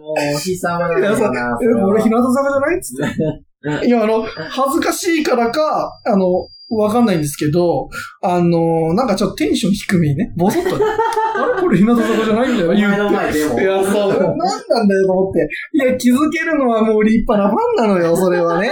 [0.00, 0.88] もう、お日様た。
[0.88, 1.58] だいや、そう、な。
[1.62, 3.86] え俺日向坂じゃないっつって。
[3.86, 7.88] いや、あの、恥ずかしいからか、あの、わかんないんですけど、
[8.22, 10.84] あの、なんかちょっとテンション低めにね、ボソッとね、
[11.36, 12.88] あれこれ日向坂じゃないんだよ、お言
[13.50, 13.62] って。
[13.62, 14.12] いや、そう。
[14.12, 15.48] 何なんだよと思って。
[15.74, 18.70] いや、気づけるのはもう立派なファンなのよ、それはね。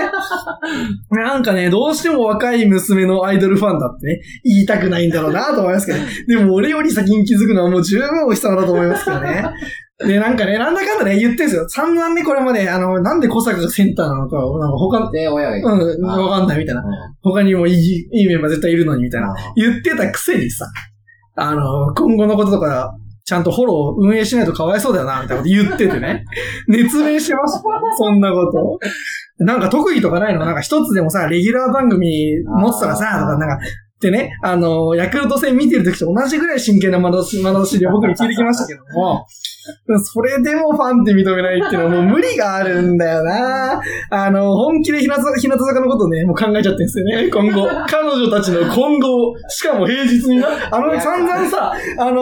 [1.10, 9.44] なんかね、どうしても若い娘のアイドルファンだってね、言いたくないんだろうなと思いますけど、でも俺より先に気づくのはもう十分お日様だと思いますけどね。
[9.98, 11.68] で、なんかね、なんだかんだね、言ってんすよ。
[11.68, 16.82] 散々ね、これまで、あの、なんで小坂がセンターなのか、なんか他、で、親が言うん、わかんないみたいな。
[17.22, 19.32] 他にもいい、いいメンバー絶対いるのに、みたいな。
[19.54, 20.66] 言ってたくせにさ、
[21.36, 22.92] あの、今後のこととか、
[23.24, 26.24] ちゃんとフォロー運営しないとかわいそうだよな、みたいなこと言っててね。
[26.68, 27.62] 熱弁してました。
[27.96, 29.44] そんなこと。
[29.44, 30.44] なんか特技とかないの？
[30.44, 33.58] なんか一つでもさ、レギュラー番組持ってたらさ、とか、なんか、
[34.00, 39.24] でね、あの、ヤクルト戦見てる時と同じぐらい真剣な眼差し眼差しで僕に聞いてきましたけども、
[40.02, 47.68] それでもファンって認めないっていうのはもう無理があるんだよなあの、本気で日向坂日向坂のことね、もう考えちゃってるんですよね、今後。
[47.88, 52.20] 彼女たちの今後、しかも平日にな、あの、散々さ、あの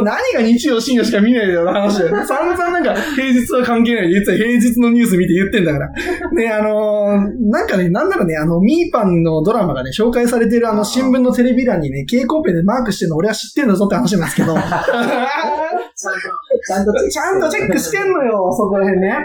[0.00, 2.26] ー何が日曜深夜しか見ないような話だよね。
[2.26, 5.90] 散々なんか平日は関係ないで、実は平日のニュース見て言ってんだから。
[6.32, 14.54] ね、あのーなんかね、なんならね、あの、ミーパンのドラマがね、紹介されてるあの、新聞のテレビ欄にね、蛍光ペンでマークしてるの俺は知ってんだぞって話なんですけど。
[16.10, 19.16] ちゃんと、ちゃんとチェックしてんのよ、 そこら辺ね。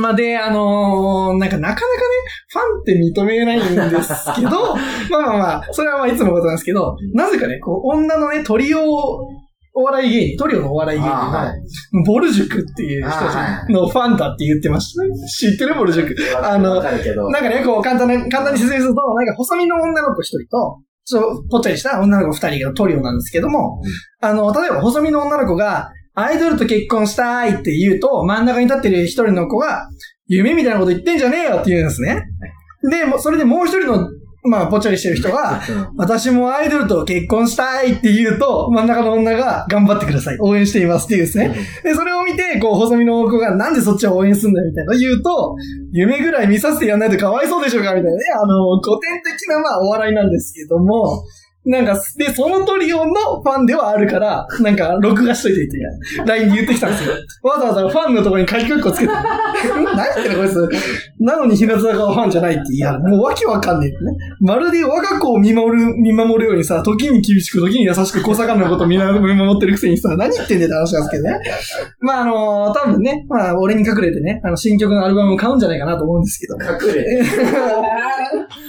[0.00, 1.80] まあ、で、あのーなんかなかなかね、
[2.48, 4.74] ファンって認めないんですけど、
[5.10, 8.80] まあまあまあ、それはまあいつものことなんですけど、なぜかね、こう、女のね、トリオ
[9.76, 11.52] お笑い芸人、トリオのお笑い芸人あは
[11.92, 15.02] の、ボル塾っていう人のファンだって言ってました。
[15.26, 16.14] 知ってるボル塾。
[16.40, 16.80] あの。
[16.80, 23.82] なんかね、こう、簡単な、簡単に説明すると、なんか、細身の女の子一人と、ちょっと、ぽっちゃりした女の子二人がトリオなんですけども、
[24.20, 29.88] あの、例えば、細身の女の子が、アイドルと結婚したいって言うと、真ん中に立ってる一人の子が、
[30.26, 32.22] 夢みたいなこと言ってんじゃねえよって言うんですね。
[32.90, 34.08] で、それでもう一人の、
[34.46, 35.62] まあ、ぽっちゃりしてる人が、
[35.96, 40.36] 私もアイドルと結婚したいって言うと、真ん中の女が頑張ってください。
[40.38, 41.54] 応援していますって言うんですね。
[41.82, 45.56] で、それを見て、こう、細身の子がなんでそっちを応援すんだよみたいな言うと、
[45.92, 48.18] 夢ぐらい見させてやんないとかわいそうでしょうかみたいなね。
[48.34, 51.24] あの、古典的な、まあ、お笑いなんですけども、
[51.66, 55.78] なんか、で、そのトリオのファンではあるから、なんか、録画しといてって、
[56.26, 57.14] LINE に言ってきたんですよ。
[57.42, 59.12] わざわざファンのところに書き込み個つけて。
[59.96, 60.68] 何言ってんのこいつ。
[61.20, 63.00] なのに日向坂はファンじゃないって言いやる。
[63.00, 64.12] もうわけわかんねえってね。
[64.40, 71.40] まるで我が子を見守る、見守るようにさ、時に厳しく、時に優しく、小坂のことを 見守ってるくせにさ、何言ってんねんって話なんですけどね。
[72.00, 76.56] まあ、あの多分ね、まあ、俺に隠れてね、あの、新曲のアルバムを買うんじゃないかなと思うんですけど。
[76.56, 77.22] 隠れ。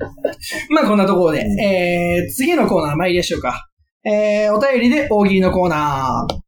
[0.70, 3.68] まあこんなところで、えー、次のコーナー参りましょうか。
[4.04, 6.40] えー、お便りで大喜利のコーナー。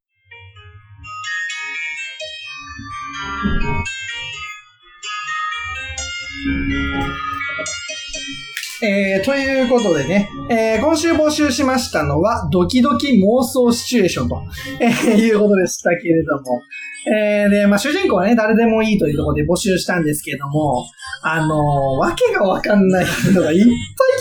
[8.85, 14.43] えー、ということでね、えー、今週募集しましたのは、ドキドキ妄想シチュエーションと、
[14.81, 16.63] えー、いうことでしたけれども、
[17.07, 20.87] えー、で、まあ、主人公はね、誰でもいいというところで募集したんですけども、
[21.23, 23.69] あのーわけがわかんないのがいっぱい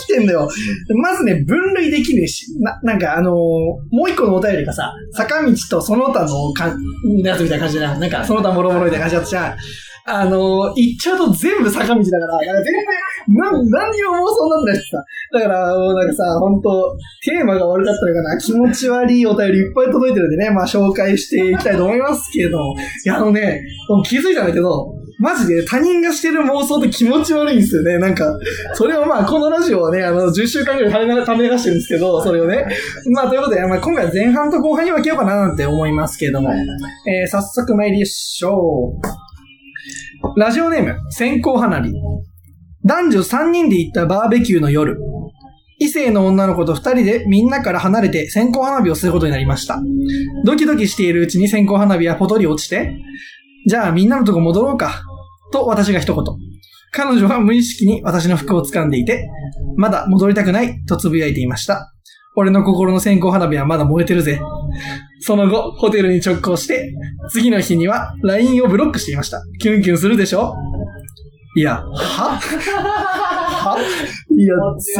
[0.04, 0.50] 来てんだよ。
[0.96, 6.78] まずね、分類できねえし、な、なんかあのーもう一個のお便りがさ、坂道とその他のかん、
[7.24, 9.58] やつみたいな感じじゃないなんか、その他もろもろみたいな感じだったじゃん。
[10.06, 15.04] あの、行っちゃうと全部坂道だから、なんか全然、な何にも妄想になんないしさ。
[15.34, 22.76] だから、もうなんかさ、本当テーマが悪かったのかな、気持ち悪いお便りいっぱい届いてるんでね、まあ紹介していきたいと思いますけれども。
[22.76, 23.62] いや、あのね、
[24.06, 28.00] 気づいたんだけど、マジで他人がしてる妄想って気持ち悪いんですよね。
[28.00, 28.40] なんか、
[28.74, 32.66] それをまあ、このラジオはね、あの、10週間ぐらいためため流してるんですけど、それをね。
[33.12, 36.52] まあ、ということで、まあ、今回は前半と後半に分けようかななんて思いますけれども、
[37.06, 39.31] えー、早速参りましょう。
[40.38, 41.92] ラジオネーム、線香花火。
[42.86, 44.98] 男女3人で行ったバーベキューの夜。
[45.80, 49.82] 異性の女の子と2人でみんなから離れて線香花火をすることになりました。
[50.46, 52.96] ドキドキしているうちに線香花火はポトリ落ちて、
[53.68, 55.04] じゃあみんなのとこ戻ろうか。
[55.52, 56.24] と私が一言。
[56.94, 59.28] 彼女は無意識に私の服を掴んでいて、
[59.76, 61.92] まだ戻りたくないと呟いていました。
[62.36, 64.40] 俺の心の線香花火はまだ燃えてるぜ。
[65.22, 66.94] その後、ホテルに直行して、
[67.30, 69.42] 次の日には LINE をブロックしていました。
[69.60, 70.56] キュンキュンするでしょ？
[71.56, 72.40] いや、は？
[72.40, 73.78] は？
[74.30, 74.56] いや、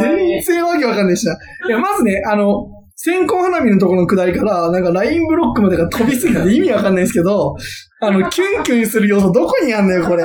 [0.06, 1.36] 全然わけわかんないしな。
[1.68, 7.56] いや、まずね、あの、線香花火のところの下りから、なんか LINE ブロックまでが飛びすぎて意味わかんないですけど、
[8.00, 10.24] あの、キュンキュンする要素どこにあんのよ、これ。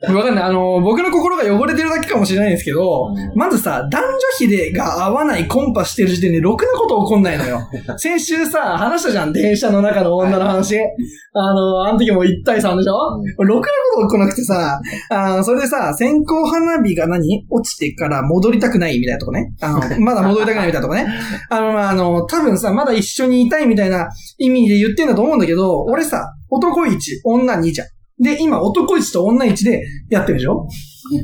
[0.00, 0.44] わかんない。
[0.44, 7.60] あの、僕の心が汚れてるだけかもしれないんですけど、まずさ、男女比でが合わないコンパしてる時点でろくなこと起こんないのよ。
[7.98, 10.78] 先週さ、話したじゃん、電車の中の女の話。
[10.78, 13.44] あの、あの時も1対3でしょ？
[13.44, 14.80] ろくなこと起こなくてさ、
[15.10, 17.44] あのそれでさ、線香花火が何？
[17.50, 19.52] 落ちてから戻りたくないみたいなとこね。
[19.60, 21.08] あの、 まだ戻りたくないみたいなとこね。
[21.50, 24.08] あの、まあ、あの、多分さ、まだ一緒にいたいみたいな
[24.38, 27.88] 意味で言ってんだと思うんだけど、俺さ、男1、女2じゃん。
[28.20, 30.66] で、今、男1と女1でやってるでしょ？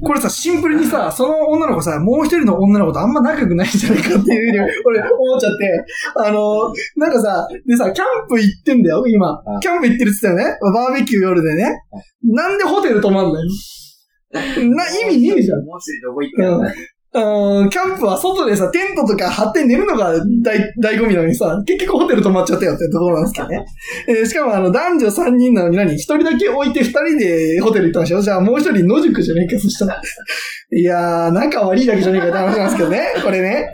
[0.03, 5.85] これさ、シンプルにさ、その女の子さ、もう一人の女の子とあんま仲良くないんじゃないかっていうふうに、俺思っちゃって、
[6.17, 9.61] あの、なんかさ、でさ、キャンプ行ってんだよ、今あ。
[9.61, 10.59] キャンプ行ってるって言ったよね？
[10.75, 11.83] バーベキュー夜でね。
[12.23, 13.51] なんでホテル泊まんのよ。
[14.33, 14.41] な、
[14.89, 15.65] 意味ねえじゃん。
[15.65, 16.65] もう一人どこ行ったの
[17.17, 23.65] うん、キャンプは外でさ、テントとか張って寝るのが大、醍醐味なのにさ、結局ホテル泊まっちゃったよってところなんですけどね。
[24.09, 30.03] えーしかもあの、男女3人なのに何一人だけ置いて二人でホテル行ったんでしょじゃあもう一人野宿じゃねえか、そしたら。
[30.77, 33.15] いやー、仲悪いだけじゃねえかって話なんですけどね。
[33.23, 33.71] これね。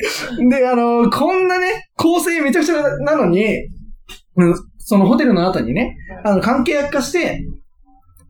[0.50, 3.46] で、あのこんなね、構成めちゃくちゃなのに、
[4.36, 7.44] うんそのホテルの後にね、あの、関係悪化して、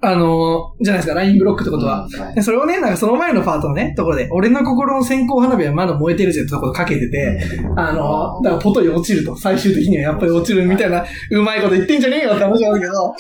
[0.03, 2.07] あのじゃないですか、LINE ブロックってことは。
[2.07, 7.41] うんでそれをね、なんかその前のパートのね、ところで、俺の心の線香花火はまだ燃えてるぜってところかけてて、
[7.77, 13.15] あの、だからポトに落ちると、最終的にはやっぱり落ちるみたいな、うまいこと言ってんじゃねえよって話なんだけど、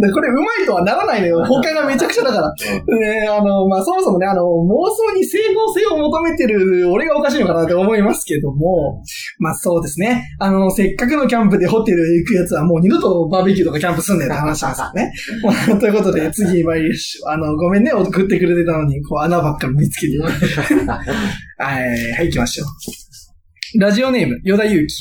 [0.00, 1.44] でこれうまいとはならないのよ。
[1.44, 2.54] 他がめちゃくちゃだから。
[2.54, 9.02] で、あの、まあ、そもそもね、あの、妄想に整合性を求めてる俺がおかしいのかなって思いますけども、
[9.38, 10.28] まあ、そうですね。
[10.38, 15.12] あの、せっかくのキャンプでホテルへ行くやつはもう二度とバーベキューとかキャンプすんねんって話なんですよね。
[15.92, 16.90] まあということで、次に参り。
[17.26, 20.18] あの、ごめんね、送ってくれてたのに、こう、穴ばっかり見つけて。
[20.22, 20.26] は
[21.80, 23.80] い、はい、行きましょう。
[23.80, 24.94] ラジオネーム、ヨダユウキ。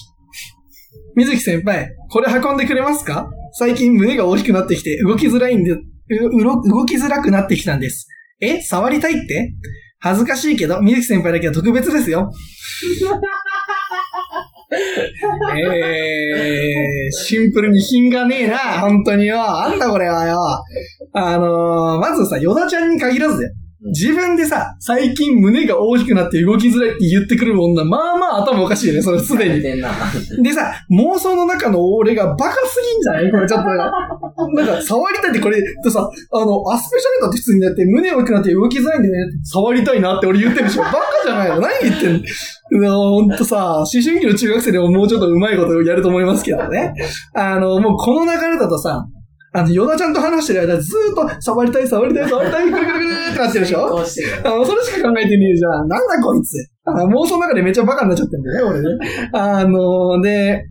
[1.16, 3.30] 水木先輩、これ運んでくれますか？
[3.54, 8.08] 最近胸が大きくなってきて動きづらいんで、う、うろ、動きづらくなってきたんです。
[8.42, 9.54] え触りたいって？
[10.02, 12.32] 恥ずかしいけど、水木先輩だけは特別ですよ。
[14.72, 19.42] えー、シンプルに品がねえな、本当によ。
[19.42, 20.38] あんだこれはよ。
[21.14, 23.54] あのー、まずさ、ヨダちゃんに限らずだよ。
[23.82, 29.62] 自分でさ、最近胸が大きくなって動きづらいって言ってくる女、まあまあ頭おかしいよね、それすでに。
[29.62, 33.32] でさ、妄想の中の俺がバカすぎんじゃない？
[33.32, 33.70] これちょっと。
[33.70, 40.84] なんか、触りたいってこれ、とさ、あの、アスペシャルだって普通にやって、胸大きくなって動きづらいんでね、触りたいなって俺言ってるでしょ。
[40.84, 41.60] バカじゃないの？
[41.60, 42.08] 何言って
[42.78, 42.98] んの？
[42.98, 46.94] ほんとさ、思春期の中学生でももうちょっと上手いことやると思いますけどね。
[47.34, 49.08] あの、もうこの流れだとさ、
[49.52, 53.90] あの、ヨダちゃんと話してる間ずーっと、触りたい、触りたい、触りたい、ぐるぐるぐるってなってるでしょ？
[53.90, 55.88] どうしてるあの、それしか考えてねえじゃん。
[55.88, 56.54] なんだこいつ。
[56.86, 59.30] あ妄想の中でめっちゃバカになっちゃってんだよね、俺ね。
[59.34, 60.66] あので、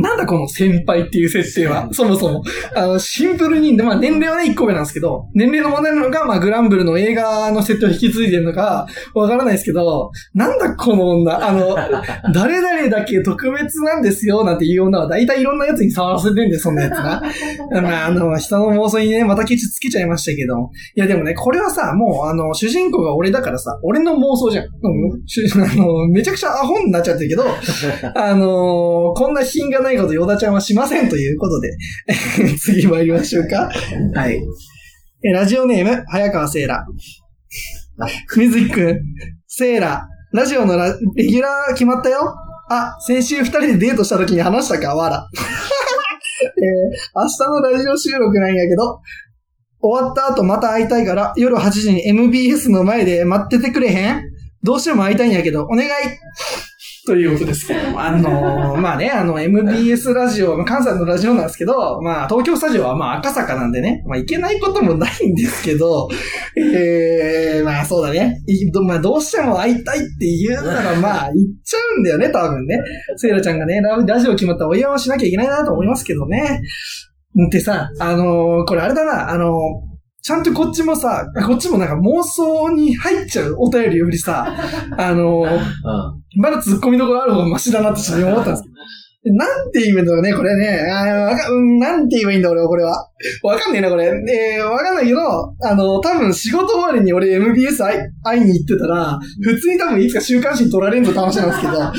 [0.00, 2.42] なんだこの先輩っていう設定は、そもそも。
[2.74, 11.46] あの、シンプルに、まあ年齢はね、1個目なんですけど、年齢の問題なのか、まあグランブルの映画の設定を引き継いでるのか、わからないですけど、なんだこの女。
[11.46, 11.76] あの、
[12.34, 17.22] 誰々だけ特別なんですよ、なんていう女は、大体いろんなやつに触らせてんだよ、そんなやつが。
[17.82, 20.70] まあ、あの、人の妄想にね、またケチつけちゃいましたけど。
[20.96, 24.64] いや、でもね、これはさ、もう、あの、主人公が俺だからさ、俺の妄想じゃん。
[24.64, 27.44] うん、しあの、めちゃくちゃアホになっちゃってるけど、
[28.14, 31.70] あのこんな品がないことヨダちゃんはしませんということで、
[32.58, 33.70] 次参りましょうか。
[34.14, 34.42] はい。
[35.22, 36.84] えラジオネーム、早川セーラ。
[38.34, 39.00] 水木くん、
[39.46, 42.34] セーラ、ラジオのラレギュラー決まったよ。
[42.68, 45.28] あ、先週二人でデートした時に話したか、わら。
[46.42, 46.54] えー
[47.14, 49.00] 明日のラジオ収録なんやけど、
[49.80, 54.22] 終わった後また会いたいから、夜8時に MBS の前で待っててくれへん？
[54.62, 55.88] どうしても会いたいんやけど、お願い
[57.06, 66.08] ということですけども、あのーまあね、あの、MBS ラジオ、まあ関西のラジオなんですけど、まあ、東京スタジオはまあ赤坂なんでね、まあいけないこともないんですけど、
[66.56, 68.40] えー、まあそうだね。
[68.86, 72.78] まあどうしても会いたいって言うならまあ言っちゃうんだよね、多分ね。
[73.16, 76.62] セイラちゃんがね、ララジオ決まったらお祝いをしなきゃいけないなと思いますけどね。
[77.50, 79.93] でさ、あのーこれあれだな、あのー
[80.24, 84.56] ちゃんとこっちもさ、こっちもなんか妄想に入っちゃうお便りよりさ、
[84.96, 86.40] あのーうん。
[86.40, 88.74] まだ突っ込みどころある方がマシだなってちょっと思ったんですけど。
[89.26, 90.86] なんて言うんだろうね、これね。
[90.92, 93.08] あーわかうんなんて言えばいいんだ、俺は、これは。
[93.42, 94.04] わかんねえな、これ。
[94.04, 95.20] えー、わかんないけど、
[95.62, 101.92] あの、多分仕事終わりに俺 MBS 会い会いに行ってたら、普通に多分いつか週刊誌に取られるの楽しなんですけど、 あ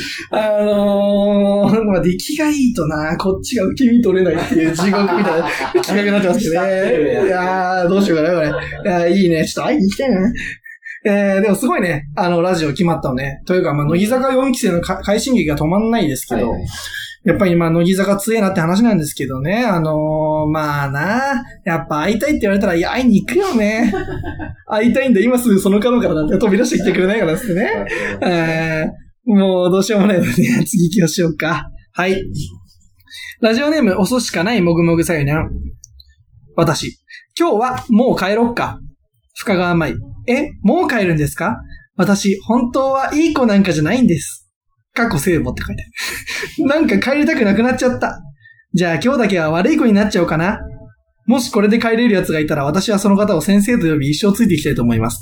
[0.63, 5.49] のー、まあ、出来がいいとな、こっちが受け身取れないっていう地獄みたいな
[5.83, 7.25] 企画になってますけどね。
[7.25, 8.47] いやー、どうしようかな、これ。
[8.47, 8.51] い
[8.85, 9.45] やーいいね。
[9.45, 10.31] ちょっと会いに行きたいな。
[11.07, 13.41] えー、でもすごいね、あの、ラジオ決まったのね。
[13.47, 16.69] というか、まあ、乃木坂4期生のか快進撃が止まんないですけど、はいはい
[17.25, 19.65] やっぱり今、乃木坂強えなって話なんですけどね。
[19.65, 23.91] あのーまあな、やっぱ会いたいって言われたら、いや、会いに行くよね。
[24.69, 27.85] 会いたいんだ、今すぐその角からだって飛び出してきてくれないからっつってね。
[28.21, 30.31] えー、もうどうしようもないので、
[30.65, 31.69] 次行きましょうか。
[31.93, 32.23] はい。
[33.41, 35.49] ラジオネーム、遅しかないもぐもぐさゆにゃん。
[36.55, 36.99] 私、
[37.37, 38.79] 今日はもう帰ろっか。
[39.35, 39.95] 深川舞。
[40.27, 41.57] え、もう帰るんですか？
[41.97, 44.44] 私、本当はいい子なんかじゃないんです。
[44.95, 45.85] 過去聖母って書いてあ
[46.63, 46.65] る。
[46.65, 48.21] なんか帰りたくなくなっちゃった。
[48.73, 50.59] じゃあ今日だけは悪い子になっちゃおうかな。
[51.27, 55.19] もしこれで帰れる奴がいたら私はその方を先生と呼び一生ついていきたいと思います。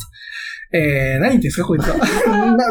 [0.73, 1.97] えー、何言ってんですかこいつは。
[2.57, 2.65] な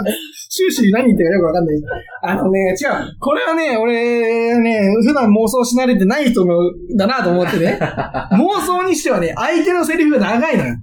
[0.50, 1.76] 終始何言ってるかよくわかんない。
[2.22, 3.16] あのね、違う。
[3.18, 6.56] これはね、俺ね、普段妄想し慣れてない人の、
[6.94, 7.78] だなと思ってね。
[8.32, 10.74] 妄想にしてはね、相手のセリフが長いのよ。
[10.74, 10.82] うん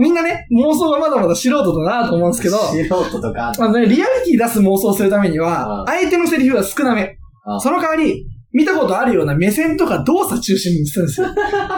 [0.00, 7.16] みんなね、妄想がまだまだ素人だなと思うんですけど、素人とか、あのね、リアリティ出す妄想するためにはう、ん相手のセリフが少なめ。
[7.46, 11.26] うんその代わり、見たことあるような目線とか動作中心にするんですよ。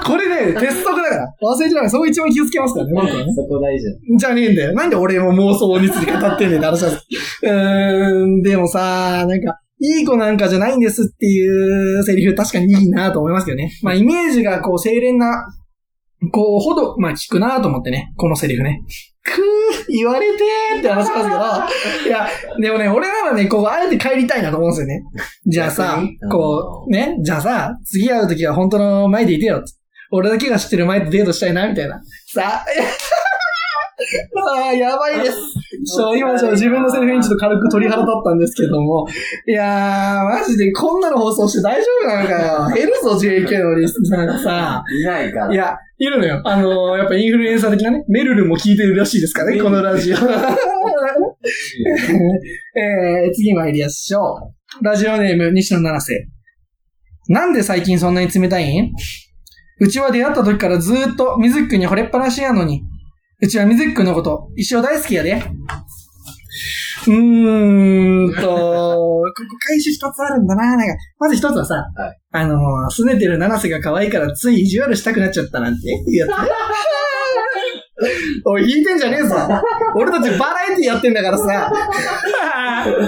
[0.05, 1.27] これね、 鉄則だから。
[1.43, 1.89] 忘れちゃダメ。
[1.89, 3.33] そこ一番気をつけますからね、僕はね。
[3.35, 3.87] そこ大事
[4.18, 4.74] じゃねえんだよ。
[4.74, 7.07] なんで俺も妄想について語ってんねんって話なんです。
[7.43, 13.70] うーん、でもさ、なんか、いい子なんかじゃないんですっていうセリフ確かにいいなと思いますけどね。
[13.83, 15.47] まあイメージがこう清廉な、
[16.31, 18.83] こう、ほど、まあ聞くなと思ってね、このセリフね。
[19.27, 22.29] くー、言われてーって話なんですけど、いや、
[22.61, 25.03] でもね、俺ならね、こう、あえて帰りたいなと思うんですよね。
[25.47, 29.62] じゃあさこう、ね、じゃあさ、次会うときは本当の前でいてよ。
[30.12, 32.01] 俺だけが知ってる前でデートしたいな、みたいな。
[32.33, 32.64] さあ、
[33.99, 35.36] ああ、やばいです。
[35.97, 39.07] ちょ、今ちょ自分のセリフにちょっと軽く鳥肌立ったんですけども。
[39.49, 42.74] いやー、マジでこんなの放送して大丈夫なのかよ。
[42.74, 44.84] 減るぞ、JK のリスナーさ。
[45.01, 45.55] いないから。
[45.55, 46.42] いや、いるのよ。
[46.44, 50.16] あのーやっぱインフルエンサー的なね、メルルも聞いてるらしいですからね、このラジオ。
[52.78, 54.84] えー、次参りましょう。
[54.84, 56.26] ラジオネーム、西野七瀬。
[57.28, 58.92] なんで最近そんなに冷たいん？
[59.80, 62.82] うちは出会った時からずーっと水くんに惚れっぱなしやのに。
[63.39, 65.43] うちは水くんのこと、一生大好きやで。
[67.07, 69.32] うーんと、 ここ
[69.68, 70.76] 回収一つあるんだな。
[70.76, 72.59] なんか、まず一つはさ、はいあのー、
[72.89, 76.34] 拗ねてる七瀬が可愛いからつい意地悪したくなっちゃったなんて いうやつね。
[78.47, 79.37] おい、引いてんじゃねえぞ。
[79.95, 81.70] 俺たちバラエティやってんだからさ。
[82.84, 82.99] 結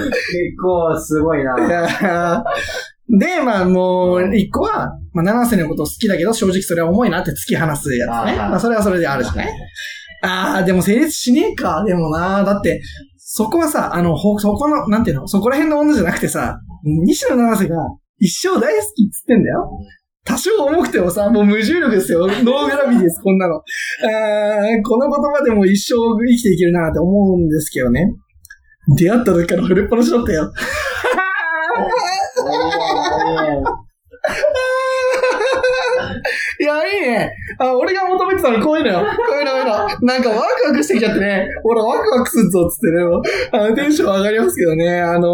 [0.61, 1.55] 構すごいな。
[3.09, 8.35] で、まあもう、一個は、まあ、七瀬のこと好きだけど、正直それは重いなって突き放すやつね。
[8.35, 9.47] まあ、それはそれであるじゃない
[10.21, 11.83] ああ、でも成立しねえか。
[11.85, 12.81] でもな、だって、
[13.17, 17.75] そこはさ、あの、ほ、そこの、なんていうの、そこら辺の女じゃなくてさ、西野七瀬が
[18.17, 19.69] 一生大好きっつってんだよ。
[20.25, 22.27] 多少重くてもさ、もう無重力ですよ。
[22.27, 23.55] ノーグラビティです、こんなの。
[23.55, 23.61] あ
[24.83, 28.13] この言葉でも一生生きていけるなって思うんですけどね。
[28.97, 30.51] 出会った時から触れっぱなしだったよ。
[36.69, 37.33] や、いいね。
[37.57, 38.99] あ、俺が求めてたのこういうのよ。
[38.99, 39.05] こ
[39.35, 40.07] ういうの、こういうの。
[40.07, 41.47] なんかワクワクしてきちゃってね。
[41.63, 43.03] 俺ワクワクするぞ、つってね。
[43.03, 45.01] もあのテンション上がりますけどね。
[45.01, 45.27] あの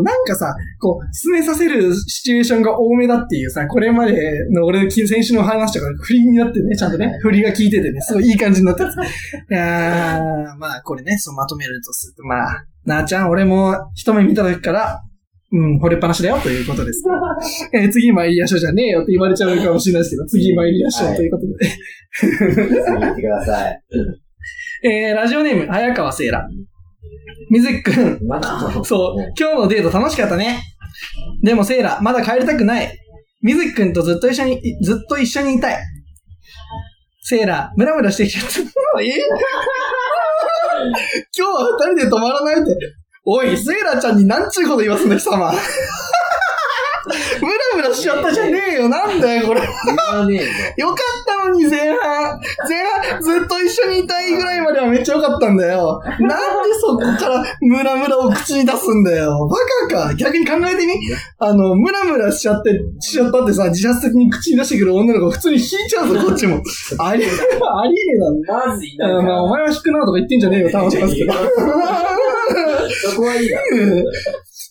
[0.00, 8.90] ーなんかさ、こう、進めさせるシチュエーションが多めだっていうさ、これまでの俺、先週の話とか振りになってね、ちゃんとね、振りが効いててね、すごいいい感じになってる。
[8.90, 15.02] いやーまあ、これね、そうまとめるとすると、まあ、なあちゃん、俺も一目見た時から、
[15.54, 17.04] うん、惚れっぱなしだよということです。
[17.72, 21.52] えー次参りましょうじゃねえよって言われちゃうかもしれないですけど、次参りましょうということで。
[22.12, 23.82] 次行ってください。
[24.90, 26.44] えーラジオネーム、早川聖羅。
[27.50, 30.60] 水木くん、まだそう、今日のデート楽しかったね。
[31.42, 32.98] でもセイラ、まだ帰りたくない。
[33.42, 35.78] 水木くんとずっと一緒に、ずっと一緒にいたい。
[37.22, 38.60] セーラ、ムラムラしてきちゃった。
[39.00, 39.06] え
[41.36, 43.03] 今日は二人で止まらないって。
[43.26, 45.50] おい、セーラちゃんに何ちゅうこと言わすんだ、貴様。
[47.40, 48.88] ムラムラしちゃったじゃねえよ。
[48.88, 49.60] なんだよ、これ。
[49.60, 50.44] 言わねえぞ。
[50.76, 50.96] よかっ
[51.26, 52.40] たのに前半。
[52.68, 56.00] 前半ずっと一緒にいたいぐらいまではめっちゃよかったんだよ。
[56.20, 59.48] なんでそこからムラムラを口に出すんだよ。
[59.48, 59.56] バ
[59.88, 60.14] カか。
[60.14, 60.94] 逆に考えてみ。
[61.38, 66.62] あの、ムラムラしちゃって、しちゃったってさ、自発的に口に出してくる女の子普通に引いちゃうぞ、こっちも。
[66.98, 68.68] ありえ、ありえねえだろ。
[68.68, 71.32] まずいなうんまあ、お前は引くなとか言ってんじゃねえよ、楽しますけど。
[73.10, 73.52] そこはいい。
[73.52, 73.56] う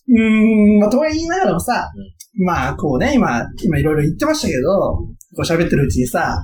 [0.10, 1.90] ーん、まあ、とは言いながらもさ、
[2.36, 5.08] まあ、こうね、今、今いろいろ言ってましたけど、こ
[5.38, 6.38] う喋ってるうちにさ、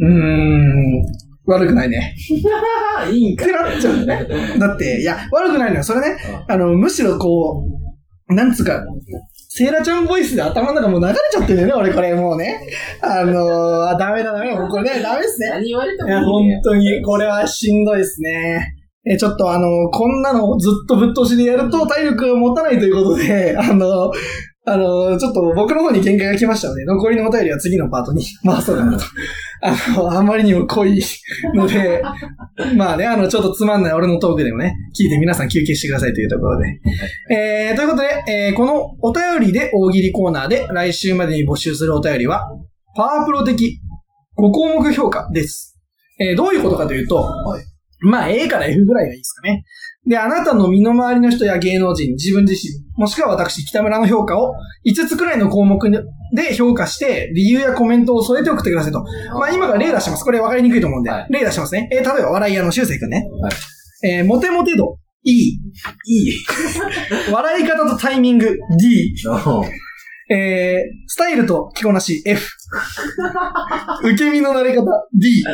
[0.00, 1.02] うーん、
[1.46, 2.14] 悪くないね。
[3.12, 4.28] いいんかってなっちゃうんだね。
[4.58, 5.84] だって、いや、悪くないのよ。
[5.84, 6.16] それね、
[6.48, 7.64] あの、むしろこ
[8.28, 8.84] う、なんつうか、
[9.48, 12.60] セーラちゃんボイスで頭の中もう流れちゃってるよね、俺これもうね。
[13.00, 15.50] あのー、あ、ダメだダメだ、もうこれね、ダメですね。
[15.50, 16.60] 何言われてもいや、いい本ね。
[16.64, 18.75] 当に、これはしんどいですね。
[19.08, 24.10] え、ちょっとあの、こんなのをずっとぶっ通しでやると体力が持たないということで、 あの、
[24.68, 29.04] あの、ちょっと僕の方に限界が来ましたので、残りのお便りは次のパートに 回そうかなと。
[29.62, 31.00] あの、あまりにも濃い
[31.54, 32.02] ので、
[32.76, 36.66] まあね、あの、ちょっとつまんない俺のトークでもね、聞いて皆さん休憩してくださいというところで。
[37.30, 42.48] えー、ということで、えーこのお便りで大喜利コーナーで来週までに募集するお便りは、
[42.96, 43.78] パワープロ的
[44.36, 45.78] 5項目評価です。
[46.18, 47.24] えーどういうことかというと、
[48.00, 49.64] まあ A から F ぐらいがいいですかね。
[50.06, 54.54] で、あなたの身の回りの人や芸能人、自分自身、もしくは私、北村の評価を
[54.86, 55.90] 5つくらいの項目
[56.34, 59.04] で評価して、理由やコメントを添えて送ってくださいと。
[59.34, 60.24] まあ今から例出します。
[60.24, 61.88] これ分かりにくいと思うんで、はい例出しますね。
[61.92, 63.26] えー例えば笑い屋の修正くんね。
[63.40, 65.58] はいえーモテモテ度、E。
[66.06, 66.32] E。
[67.32, 69.12] 笑い方とタイミング、D。
[70.28, 72.48] えー、スタイルと着こなし F。
[74.02, 75.44] 受け身のなり方 D。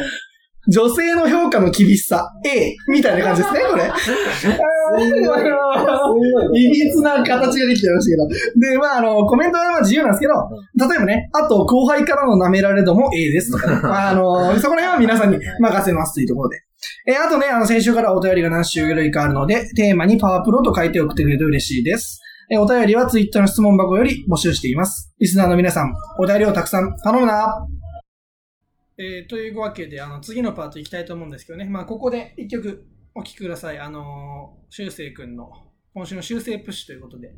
[0.69, 2.77] 女性の評価の厳しさ A。
[2.89, 3.83] みたいな感じですね、これ。
[6.55, 8.71] いびつな形ができてましたけど。
[8.71, 10.35] で、まあ、あの、コメントはまあ自由なんですけど、
[10.89, 16.59] 例えばね、あと後輩からの舐められ度も A ですとかね、 まあ、あの、そこら辺は皆さんに任せますというところで。
[17.09, 22.21] えーあとね、あの、先週からお便りが何種類かあるので、テーマにパワープロと書いて送ってくれると嬉しいです。
[22.51, 25.13] えーお便りはツイッターの質問箱より募集しています。
[25.19, 27.67] リスナーの皆さん、お便りをたくさん頼むな
[28.99, 31.65] えー、というわけで、あの、次のパート行きたいと思うんですけどね。
[31.65, 33.79] まあ、ここで一曲お聴きください。
[33.79, 35.51] あのー、修正くんの、
[35.95, 37.35] 今週の修正プッシュということで。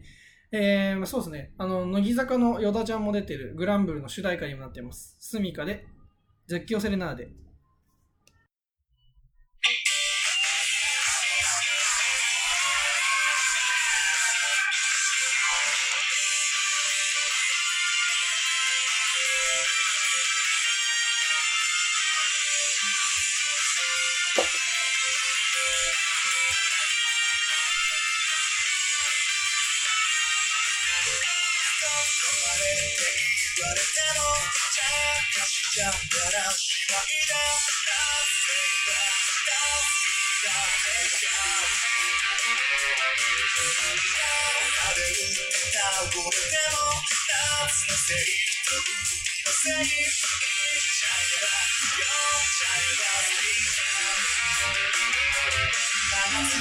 [0.53, 1.53] えー、まあ、そうですね。
[1.59, 5.17] あの、乃木坂の依田ちゃんも出てるグランブルの主題歌にもなっています。
[5.19, 5.87] スミカで、
[6.47, 7.44] 絶叫セレナーデ。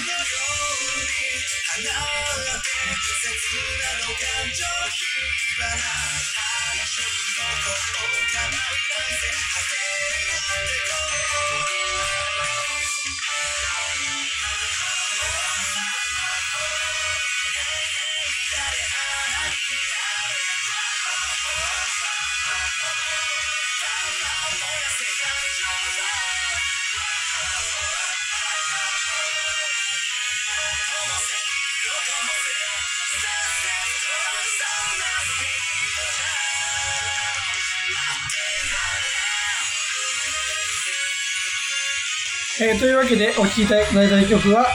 [0.06, 0.13] Yeah.
[4.20, 5.83] got your heat, but
[42.64, 44.66] えー、というわけで、お聴きいただいた曲は、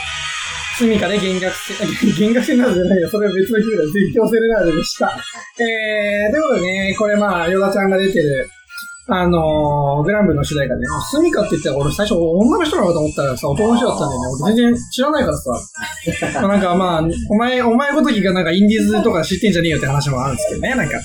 [0.77, 1.73] スミカで弦楽せ、
[2.21, 3.09] 弦楽セレナーデじゃないよ。
[3.09, 3.83] それは別の曲だ。
[3.83, 5.17] 絶叫セレナーデでした。
[5.59, 8.47] えー、ということでね、これまあ、ヨガちゃんが出てる、
[9.09, 14.43] あのー、グランブルの主題歌で、ね、スミカって言ったら俺最初女の人なのかと思ったらさ、男の人だったんだよね。
[14.43, 15.51] 俺全然知らないからさ。
[16.35, 20.75] ま あなんかまあ、お前、お前ごときがなんかインディーズとか知ってんじゃねえよって話もあるんですけどね。
[20.75, 21.01] なんか、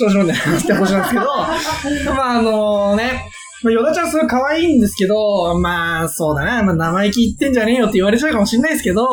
[0.00, 3.28] 調子乗んで話してほしいんですけど、まああのね、
[3.64, 9.08] まあ、ヨダちゃんすごい可愛いんですけど、まあ、そうだな、まあ、生意気言ってんじゃねえよって言われちゃうかもしれないですけど、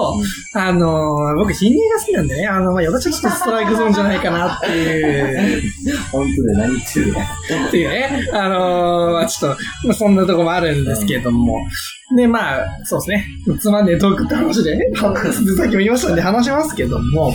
[0.53, 5.61] あの、僕、ヒンニーが好きなんでね、あの、まあ、ヨダちゃんちょっとストライクゾーンじゃないかなっていう、
[6.11, 7.19] 本当で何言ってるの
[7.67, 11.57] っていうね、あのまあ、ちょっと、まあ、そんなとこもあるんですけども、
[12.17, 13.25] で、まあ、そうですね、
[13.59, 15.13] つまんねえトークって話でね、 さっ
[15.69, 17.33] きも言いましたんで話しますけども、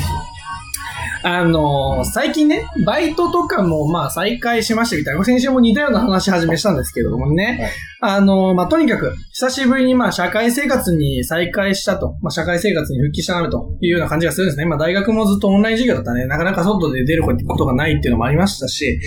[1.29, 14.67] あの最近ね、バイトとかもまあ再開しましたみたいな、先週も似たような話始めしたんですけどもね、あのまあとにかく、久しぶりにまあ社会生活に再開したと、まあ社会生活に復帰したなというような感じがするんですね。
[14.67, 19.01] まあ大学もずっとオンライン授業だったね、なかなか外で出ることがないっていうのもありましたし、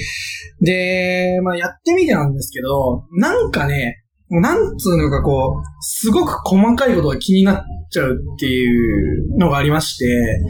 [0.59, 3.98] で、まあやってみてなんですけど、なんかね、
[4.29, 10.05] なんつうのかこう、すごく細かいことが気になっちゃうっていうのがありまして、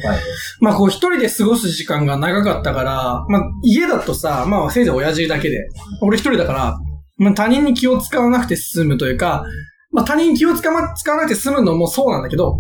[0.06, 0.20] はい。
[0.60, 5.70] まあこう一人で過ごす時間が長かったから、まあ家だとさ、まあせいぜい親父だけで、
[6.02, 6.78] 俺一人だから、
[7.18, 9.46] まあ他人に気を使わなくて済むというか、
[9.92, 12.60] まあ他人に気を使わなくて済むのもそうなんだけど、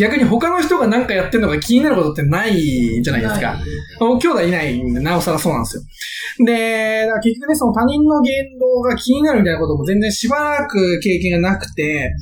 [0.00, 3.58] 逆に他の人が何かやってるのが気になることってないじゃないですか。
[4.00, 5.82] もう兄弟いないんで、なおさらそうなんですよ。
[6.46, 12.14] で、だから結局ね、その他人の言動が気になるみたいなことも全然しばらく経験がなくて、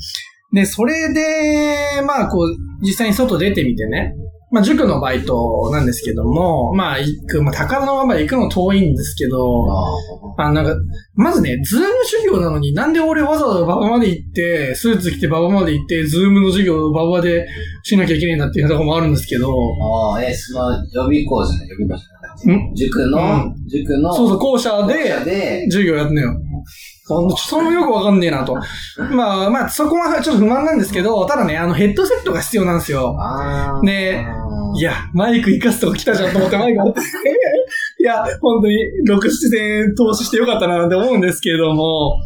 [0.52, 4.14] で、それで、まあこう、実際に外出てみてね、
[4.50, 9.66] まあ塾のバイトなんですけども、まあ行く、まあ高田のまま行くの遠いんですけど、
[10.38, 10.74] あなんか、
[11.14, 17.46] まずね、ズーム授業なのになんで俺わざわざ馬場まで行って、スーツ着て馬場まで行って、ズームの授業を馬場で
[17.82, 19.52] しなきゃいけないんだっていうところもあるんですけど、
[20.12, 22.70] ああ、え、その、予備校じゃない、予備校じゃない。
[22.70, 26.40] ん塾の、うん塾の、そうそう、校舎で校舎で、授業やってんのよ。
[27.08, 28.54] そんそれもよくわかんねえなと。
[29.10, 33.16] まあまあ、そこはちょっと不満なんですけど、ただね、あのヘッドセットが必要なんですよ。
[33.82, 34.26] で
[34.76, 37.00] いや、マイク活かすとこ来たじゃんと思ってマイク持って。
[37.98, 38.76] いや、本当に
[39.08, 42.18] 6、7千円投資してよかったなって思うんですけれども、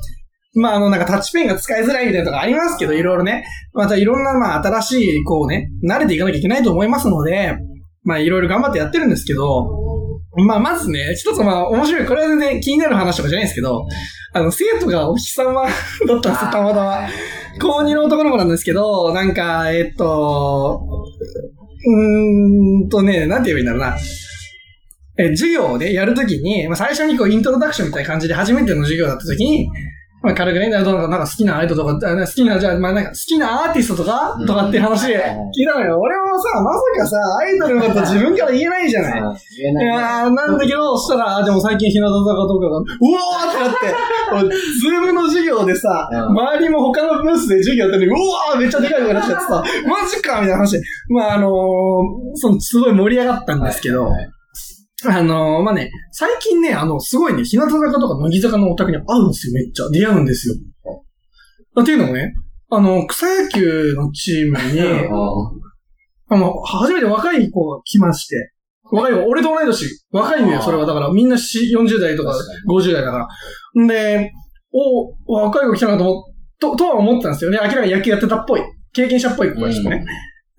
[0.55, 3.45] まあ、あの、なんかタッチペンが使いづらいみたいなとこありますけど、いろいろね。
[3.73, 7.57] またいろんな、まあ、新しい、こうね、慣れていかなきゃいけないと思いますので、
[8.05, 9.82] まあ、いろいろ頑張ってやってるんですけど、
[10.35, 13.87] まあ、まずね、一つまあ、面白い、これは全然気になる話とかじゃないんですけど、
[14.33, 17.09] あの、生徒がお日様 だったんですよ、たまたま。
[17.61, 20.81] 高2の男の子なんですけど、なんか、えっと、
[21.85, 23.99] うーんとね、なんて言えばいいんだろうな。
[25.19, 29.69] え、授業をね、やるときに、まあ、最初にこう、イントロダクションみたいな感じで初めての授業だったときに、
[30.23, 35.99] まあ、軽くね、なんかなんか好きなアイドルとか、あ好きな、じゃあ、まあ、なんか好きなアーティストとか、うんとかっていう話で聞いたのよ。
[35.99, 39.21] 俺もさ、まさかさ、アイドルのこと自分から言えないじゃない。
[39.21, 39.93] あ言えないね。
[39.93, 50.83] いやー、なんだけど、そしたら、あでも最近日向坂とかが、うおーってなって、俺ズームの授業でさ、うん周りも他のブースで授業やってるのに、うわーめっちゃでかい声出しちゃってさ、マジかみたいな話で。
[51.09, 54.33] まあ、あのーその、すごい盛り上がったんですけど、はいはい
[55.09, 59.91] あのーまあね、最近ね、あの、すごいね、日向坂とか乃木坂のオタクに会うんですよ、めっちゃ。
[59.91, 60.55] 出会うんですよ。
[61.81, 62.35] っていうのもね、
[62.71, 64.81] あの、草野球のチームに、
[66.29, 68.53] あの、初めて若い子が来まして、
[68.91, 70.87] 若い子、俺と同い年、若いんだよ、それは。
[70.87, 73.29] だから、みんなし40代とか確か50代だか
[73.75, 73.83] ら。
[73.83, 74.31] んで、
[74.73, 76.33] お、若い子来たなと
[76.63, 77.59] と、とは思ったんですよね。
[77.61, 78.63] 明らかに野球やってたっぽい。
[78.95, 80.05] 経験者っぽい子がしてね。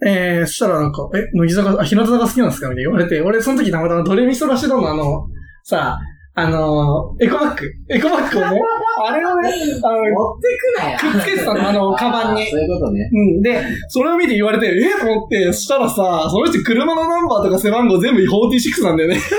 [0.06, 2.70] えー、そしたらなんか、え、乃木坂、あ、日向坂好きなんですか？
[2.70, 5.28] みたいな言われて、俺その時たまたまドレミソラシドのあの、
[5.64, 6.00] さ、
[6.36, 8.60] あのエコバッグ、エコバッグをね、
[9.08, 9.50] あれをね、
[9.84, 10.48] あの、持って
[10.80, 11.00] くなよ。
[11.00, 12.50] くっつけてたの、あの、 カバンに。
[12.50, 13.08] そういうことね。
[13.14, 13.42] うん。
[13.44, 15.00] で、それを見て言われて、え？
[15.00, 19.16] と思って、そしたらさ、その人車のナンバーとか背番号全部46なんだよね。
[19.22, 19.30] す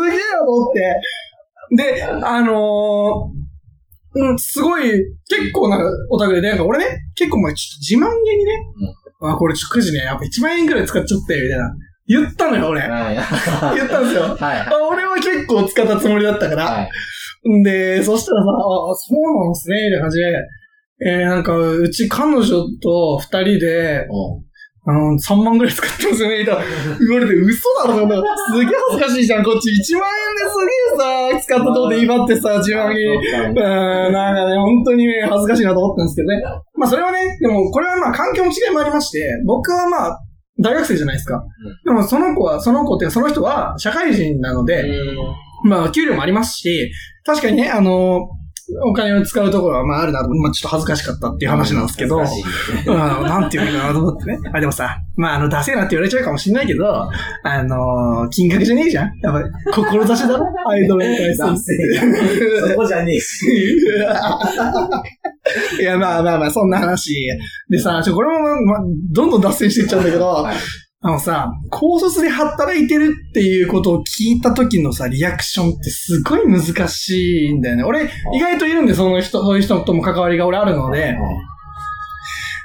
[0.00, 1.00] げえなと思って。
[1.94, 3.43] で、あのー
[4.14, 4.84] うん、すごい、
[5.28, 5.78] 結構な
[6.10, 8.52] オタクで、なんか俺ね、結構まあちょっと自慢げにね、
[9.22, 11.74] あ、これちょっとくじね、やっぱ1万円くらい使っちゃったよ、みたいな。
[12.06, 12.82] 言ったのよ、俺。
[12.82, 13.14] はい。
[13.76, 14.22] 言ったんですよ。
[14.22, 14.58] はい。
[14.58, 16.64] あ俺は結構使ったつもりだったから。
[16.64, 16.88] は
[17.44, 17.58] い。
[17.58, 20.24] んで、そしたらさ、あ、そうなんですね、みたいな感じで、
[21.06, 22.46] えー、なんか、うち彼女
[22.82, 24.40] と二人で、お
[24.86, 26.62] うあの、3万ぐらい使ってますよね、みたいな。
[26.98, 29.70] 言われて、嘘だろ、と思ったすげえ恥ずかしいじゃん、こっち。
[29.70, 33.16] 1万円ですげえさ、使ったとこで威張ってさ、自慢げに。
[33.16, 36.42] うーん、なんかね、本当にね、恥ずかしいなと思ったんですけどね。
[36.76, 40.20] まあ、それはね、でも、これはまあ、環境の違いもありまして、僕はまあ、
[40.60, 41.42] 大学生じゃないですか。
[41.84, 44.84] でも、その子は、その子っていうか、その人は、社会人なので、
[45.64, 46.92] まあ、給料もありますし、
[47.24, 48.28] 確かにね、あの、
[48.84, 52.28] お金を使うところは、まあ、あるなと、まあ、ちょっと恥ずかしかったっていう話なんですけど、ね
[52.86, 54.38] うん、なんていうのかなと思ってね。
[54.52, 57.08] あ、でもさ、まあ、あの、出せなって言われちゃうかもしれないけど、
[57.44, 60.46] あの金額じゃねえじゃんやっぱり、志だろ？
[60.68, 61.56] アイドルに対する。
[62.68, 63.46] そこじゃねえし。
[65.80, 67.12] いや、まあまあまあ、そんな話。
[67.68, 68.34] でさ、ちょ、これも、
[68.64, 68.78] まあ、
[69.12, 70.56] どんどん脱線していっちゃうんだけど、はい
[71.06, 77.84] あのさ、高卒で働いてるっていうことを聞いた時のさ、リアクションってすごい難しいんだよね。
[77.84, 81.14] 俺、意外といるんで、その人、そういう人とも関わりが俺あるので。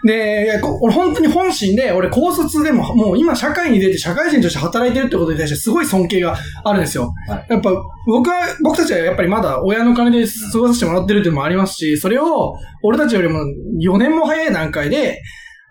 [0.06, 7.14] で、俺本当に本心で、俺高卒でも、もう今社会に出て社会人として働いてるってことに対してすごい尊敬があるんですよ。
[7.28, 7.72] はいやっぱ、
[8.08, 13.42] 僕は、僕たちはやっぱりまだ親の金で過ごさせてもらってるっていうのもありますし、それを、俺たちよりも
[13.84, 15.22] 4年も早い段階で、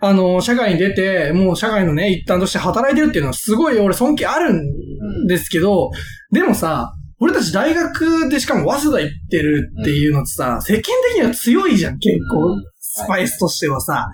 [0.00, 5.90] あの、社会に出て、もう社会のね、一端として働いてるっていうのはすごい俺尊敬あるんですけど、
[6.30, 12.56] でもさ、俺たち大学でしかも早稲田行ってるっていうのってさ、世間的には強いじゃん、結構。
[12.78, 14.06] スパイスとしてはさ。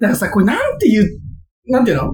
[0.00, 1.08] だからさ、これなんて言う、
[1.66, 2.12] なんていうの？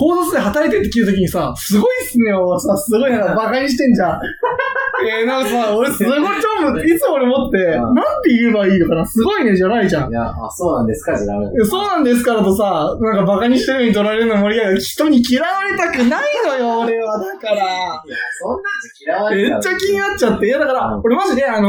[0.00, 4.20] 高卒で働いてるって聞いた時にさ、すごいっすねをさ、すごいな馬鹿にしてんじゃん。
[5.04, 9.04] えー、なんかさ、俺すごい超思って、いつも俺持って、うんなんて言えばいいのかな？
[9.04, 10.14] すごいねじゃないじゃんい。
[10.14, 11.52] や、あ、そうなんですかじゃダメだ。
[11.66, 14.80] そうなんですからとさ、なんか馬鹿にしてるように取られるの盛り上がる。
[14.80, 16.08] 人に嫌われたくない
[16.46, 17.18] のよ、 俺は。
[17.18, 17.56] だから。
[17.56, 18.62] いや、そんなん
[18.96, 20.46] じゃ嫌われめたっちゃ気になっちゃって。
[20.46, 21.68] いや、だからうん、俺マジで、あの、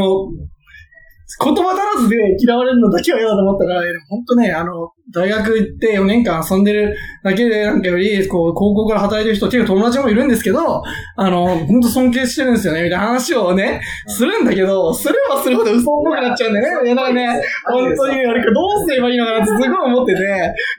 [1.44, 10.84] 言葉足らずで嫌われるのだけは嫌だと思ったから、本当ね、あの、大学行って4年間遊んでるだけでなんかより、こう、高校から働いてる人、結構友達もいるんですけど、
[11.18, 16.88] あの、本当尊敬してるんですよね、みたいな話をね、するんだけど、すればするほど嘘っぽくなっちゃうんだよね。
[16.88, 20.22] いや、だからね、本当に、あれかどうすればいいのかなって すごい思ってて、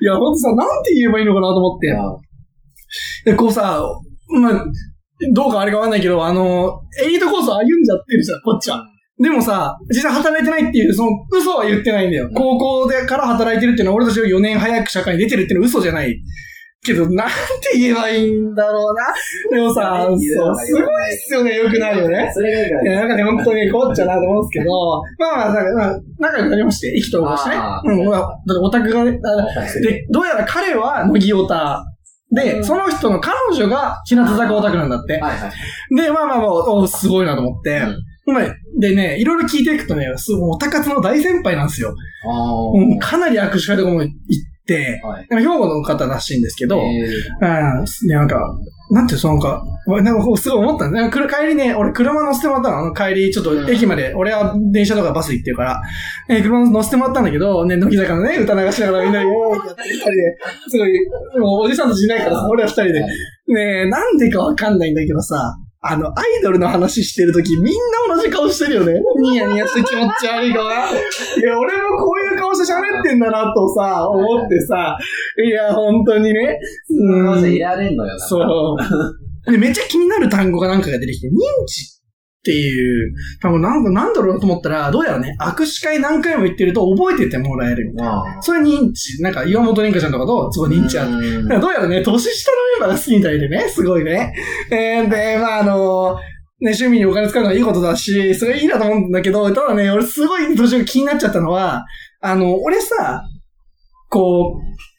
[0.00, 3.30] いや、本当さ、なんて言えばいいのかなと思って。
[3.30, 3.82] で、こうさ、
[4.28, 4.64] まあ、
[5.34, 8.91] どうかあれかわかんないけど、あの、エリートコースを歩んじゃってるじゃん、こっちは。
[9.22, 12.28] でもさ、実際働いてないっていう、その嘘は言ってないんだよ。
[12.34, 16.20] 高校でから働いてるっていうのは俺たちより4年早く社会に出てるっていうのは嘘じゃない。
[16.84, 17.28] けど、なん
[17.60, 19.56] て言えばいいんだろうな。
[19.56, 22.28] でもさ、そう、すごいっすよね、よくないよね。
[22.34, 31.84] それがいや、なんかね、本当にこっちゃなと思うんですけど、まあまあ、なんかまあ、仲良くなりまして、意気投合してねうん、まあ、だってオタクがね、あで、どうやら彼は乃木オタ
[32.32, 35.20] で、うんその人の彼女が日向坂オタクなんだって。
[35.20, 35.94] はいはい。
[35.94, 37.82] で、まあまあまあ、おすごいなと思って。
[38.26, 41.94] まあでね、いろいろ聞いていくとね、すごいオタ活の大先輩なんですよ。
[42.24, 44.14] あうんかなり握手会とかも行っ
[44.66, 45.08] て、あ。
[45.08, 45.26] はい。
[45.30, 48.40] 兵庫の方らしいんですけど、えうん、ね、なんか、
[48.92, 51.10] なんていう、そのか、俺なんかすごい思ったんだね。
[51.10, 52.78] 来る帰りね、俺車乗せてもらったの。
[52.78, 55.82] あの帰り、ちょっと駅まで、俺は電車とかバス行ってるから、
[56.28, 60.36] えー車乗せてもらったんだけど、ね、乃木坂のね、歌流しながらみんなで、 おーってやって、二人で、
[60.68, 63.06] すごい、もうおじさんたちいないからさ、俺ら二人で、ね
[63.86, 65.36] え、なんでかわかんないんだけどさ、
[65.84, 67.74] あの、アイドルの話してるとき、みん
[68.08, 68.94] な同じ顔してるよね。
[69.20, 70.74] ニヤニヤして気持ち悪い顔が。
[70.74, 74.96] いや、俺もこういう顔して喋ってんだなとさ、思ってさ、
[75.44, 76.58] いや、本当にね。
[76.88, 77.34] ー。
[77.34, 78.16] うんいられんのよ。
[78.20, 78.76] そ
[79.48, 79.50] う。
[79.50, 81.32] で、めっちゃ気になる単語がなんかが出てきて、認
[81.66, 82.00] 知
[82.42, 88.38] っていう単語なんかなんだろうなと思ったら、どうやらね、握手会何回も言ってると覚えててもらえるみたいな。
[88.38, 89.22] あそれ認知。
[89.22, 91.60] なんか岩本凛香ちゃんとかと、すごい認知ある。
[91.60, 94.34] どうやらね、年下のメンバーが好きみたいでね、すごいね。
[94.72, 96.16] えー、で、まああの
[96.60, 101.84] ね、趣味にお金使うのはいいことだし、それいいなと思うんだけど、ただね、俺すごい途中気になっちゃったのは、
[102.20, 103.22] あの、俺さ、
[104.08, 104.91] こう、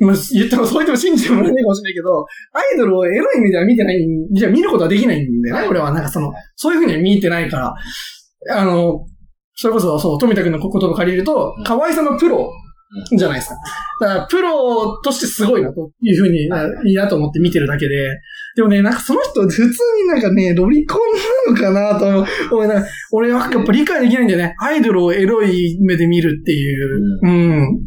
[0.00, 3.98] まあ、言っても、そう言っても信じてもらえないかもしれないけど、アイドルをエロい目では見てない、
[4.32, 5.92] じゃあ見ることはできないんだよね、はい俺は。
[5.92, 7.74] なんかその、そういうふうには見てないから、
[8.56, 9.06] あの、
[9.54, 12.50] それこそ、そう、富田君の言葉を借りるとうん、可愛さのプロ
[13.16, 13.56] じゃないですか。
[14.00, 17.94] だから、プロとしてすごいな、というふうに、はいいいなと思って見てるだけで。
[18.56, 19.62] でもね、なんかその人、普通
[20.02, 22.24] になんかね、ロリコンなのかなと思う。
[22.52, 22.82] 俺
[23.12, 24.54] 俺はやっぱ理解できないんだよね。
[24.58, 27.20] アイドルをエロい目で見るっていう。
[27.22, 27.80] うん。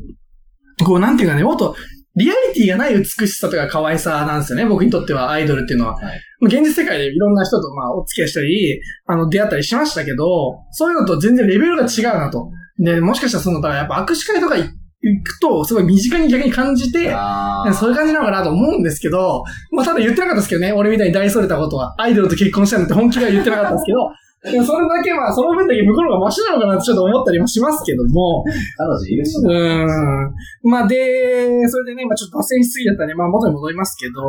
[0.86, 1.76] こう、なんていうかね、もっと、
[2.16, 4.66] リアリティがない美しさとか可愛さなんですよね。
[4.66, 5.96] 僕にとってはアイドルっていうのは。
[5.96, 12.52] はいまあ現実世界でいろんな人とまあお付き合いしたり、あの出会ったりしましたけど、そういうのと全然レベルが違うなと。
[12.80, 14.68] で、もしかしたらその、だからやっぱ握手会とか行
[15.24, 24.00] くと、すごい身近に逆に感じて、あそういう感じなのかなと思うんですけど、まあただ言ってなかったですけどね、俺みたいに大それたことは、アイドルと結婚したなんて本気では言ってなかったんですけど、
[24.44, 28.44] でもそれだけまあ、その分だけ向こうの方がマシなのかなってちょっと思ったりもしますけども、
[28.78, 30.70] 彼女いるしうん。
[30.70, 34.22] まあで、それでね、まあちょっと脱線しすぎだったんで、まあ元に戻りますけど、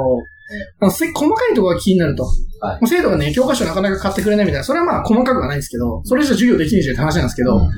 [0.80, 2.24] あのせ細かいところが気になると。
[2.60, 7.70] はいもう生徒がね、教科書なかなか買ってくれないみたいな、それはまあ細かくはないんですけど、それじゃ授業できねえじゃんって話なんですけど、うん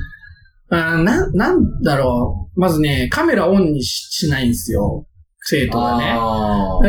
[0.69, 2.59] あーな、なんだろう。
[2.59, 5.05] まずね、カメラオンにししないんですよ。
[5.49, 6.13] 生徒がね。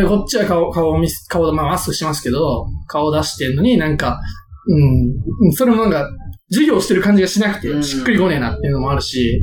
[0.08, 4.20] こっちは顔、顔を見す、顔、まあ、マスクしてますけど、顔出してんのになんか、
[4.68, 6.08] うん、それもなんか、
[6.50, 9.40] 授業してる感じがしなくて、うんしっくりこねえなっていうのもあるし、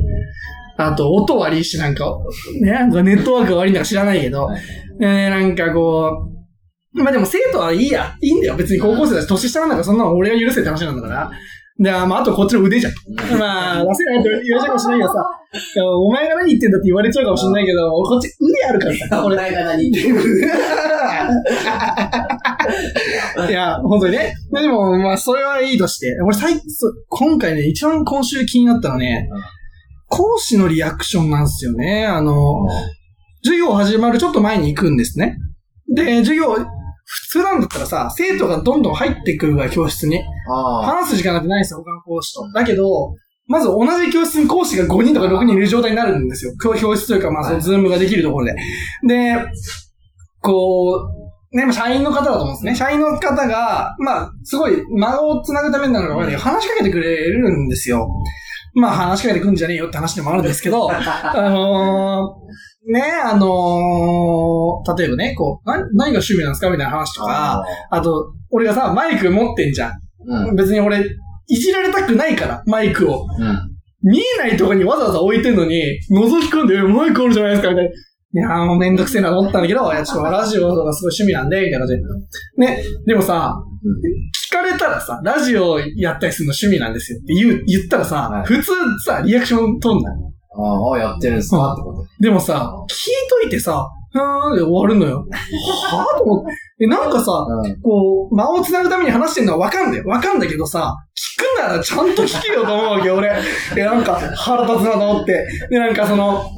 [0.78, 2.16] あと、音悪いし、なんか、
[2.60, 4.60] ね、なんかネットワークが悪いんだか知らないけど、はい
[4.98, 6.30] ね、なんかこ
[6.94, 8.16] う、まあでも生徒はいいや。
[8.22, 8.56] いいんだよ。
[8.56, 11.30] 別に高校生だし、年下なんだから、そんなの俺が許せって話なんだから。
[11.78, 12.92] で、まあ、あとこっちの腕じゃん。
[13.38, 15.24] まあ、出せないと言われちゃうかもしれないけどさ、
[15.84, 19.36] お前が何言ってんだって言われちゃうかもしれないけど、こっち腕あるからさ、 お俺。
[19.36, 20.16] 前が何言ってる
[23.50, 24.32] いや、本当にね。
[24.52, 26.16] でも、まあ、それはいいとして。
[26.22, 26.54] 俺、最
[27.08, 29.40] 今回ね、一番今週気になったのはねうん、
[30.08, 32.06] 講師のリアクションなんですよね。
[32.06, 32.66] あの、
[33.42, 35.36] 授業始まるちょっと前に行くんですね。
[35.94, 36.56] で、授業、
[37.06, 40.20] 普段だったらさ、生徒がどんどん入ってくるから、教室に。
[40.48, 42.50] 話す時間なんてないんですよ、他の講師と。
[42.52, 43.14] だけど、
[43.46, 46.52] まず同じ教室に講師が5人とか6人いる状態になるんですよ。
[46.60, 48.56] 教教室というか、まあ、そのズームができるところで。
[49.06, 49.36] で、
[50.40, 51.08] こ
[51.52, 52.74] う、ね、まあ社員の方だと思うんですね。
[52.74, 58.08] 社員の方が、まあ、すごい、間を繋ぐためになるのかわかんないけど、話しかけてくれるんですよ。
[58.74, 69.92] まあ、話しかけてくんじゃねえよって話でもあるんですけど、 あのー、ね、あのー、例えばね、こう、な何が趣味なんですかみたいな話とか、あと、俺がさ、マイク持ってんじゃん。
[70.26, 70.56] うん。
[70.56, 71.04] 別に俺、
[71.48, 73.26] いじられたくないから、マイクを。
[73.38, 73.76] うん。
[74.02, 77.90] 見えないとこにわざわざ置いてんのに、覗き込んで、えマイクあるじゃないですか、みたいな。
[77.90, 82.02] いやーもうめんどくせえなと思ったんだけど、いや、ちょっとラジオとかすごい趣味なんで、みたいな感じで。
[82.58, 83.56] ね、でもさ、
[84.50, 88.72] 聞かれたらさ、ラジオやったりするの趣味なんですよって言う、言ったらさ、はい普通
[89.04, 90.14] さ、リアクション取んない？
[90.58, 91.74] ああ、やってるんすか？
[91.74, 92.06] ってこと。
[92.20, 92.94] でもさ、聞い
[93.28, 95.26] といてさ、ふーんで終わるのよ。
[95.90, 96.52] はぁと思って。
[96.84, 97.80] え、なんかさ、うん。
[97.82, 100.04] こう、間を繋ぐために話してるのはわかんだよ。
[100.06, 100.96] わかんだけどさ、
[101.38, 103.30] 聞くならちゃんと聞けよと思うわけよ、俺。
[103.76, 105.46] え、なんか腹立つなと思って。
[105.70, 106.50] で、なんかその、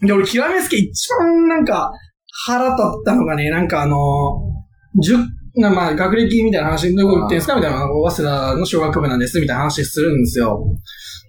[0.00, 0.06] うん。
[0.06, 1.92] で、俺、極めつけ一番なんか
[2.46, 3.96] 腹立ったのがね、なんかあの、
[5.00, 5.16] じゅ、
[5.56, 7.56] なまあ、学歴みたいな話、どこ行ってんすか？
[7.56, 10.64] みたいな、早稲田の小学部なんです、みたいな話するんですよ。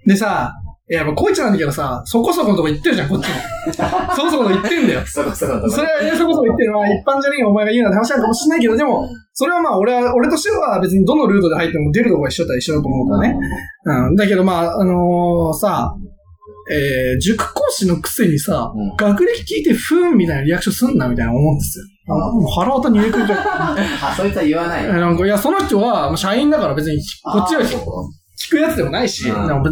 [0.06, 0.54] でさ、
[0.92, 3.36] いや、やっぱこいつなんだけどさ、そこそこのとこ行ってるじゃん、こっちも。
[4.14, 5.02] そこそこの行ってんだよ。
[5.06, 13.40] そこそこのとこそれはね、そこそこ言ってるのは一般じゃねえよ、お前が言うなって話なのかもしれないけど、でも、それはまあ、俺は、俺としては別にどのルートで入っても出るとこが一緒だったら一緒だと思うからね。
[13.86, 14.16] うん。
[14.18, 15.96] だけどまあ、あのーさ、
[16.70, 21.86] えー、塾講師のくせにさ、うん学歴聞いてふーんみたいなリアクションすんなみたいな思うんですよ。
[22.10, 23.40] あもう腹渡に入れくるじゃん。
[24.04, 24.88] あ、そいつは言わないえ。
[24.88, 29.72] なんか、いや、その人は、まあ社員だから別に、こっちは聞くやつでもないし、なんか、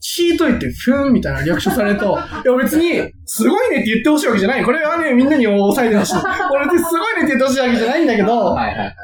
[0.00, 4.64] 聞いといて、ふーんみたいなリアクションされると、 いや別に、すごいねって言ってほしいわけじゃない。
[4.64, 6.14] これはね、みんなに押さえてほしい。
[6.52, 8.94] 俺別にすごいねって言ってほしいわけじゃないんだけど、はいはいはい。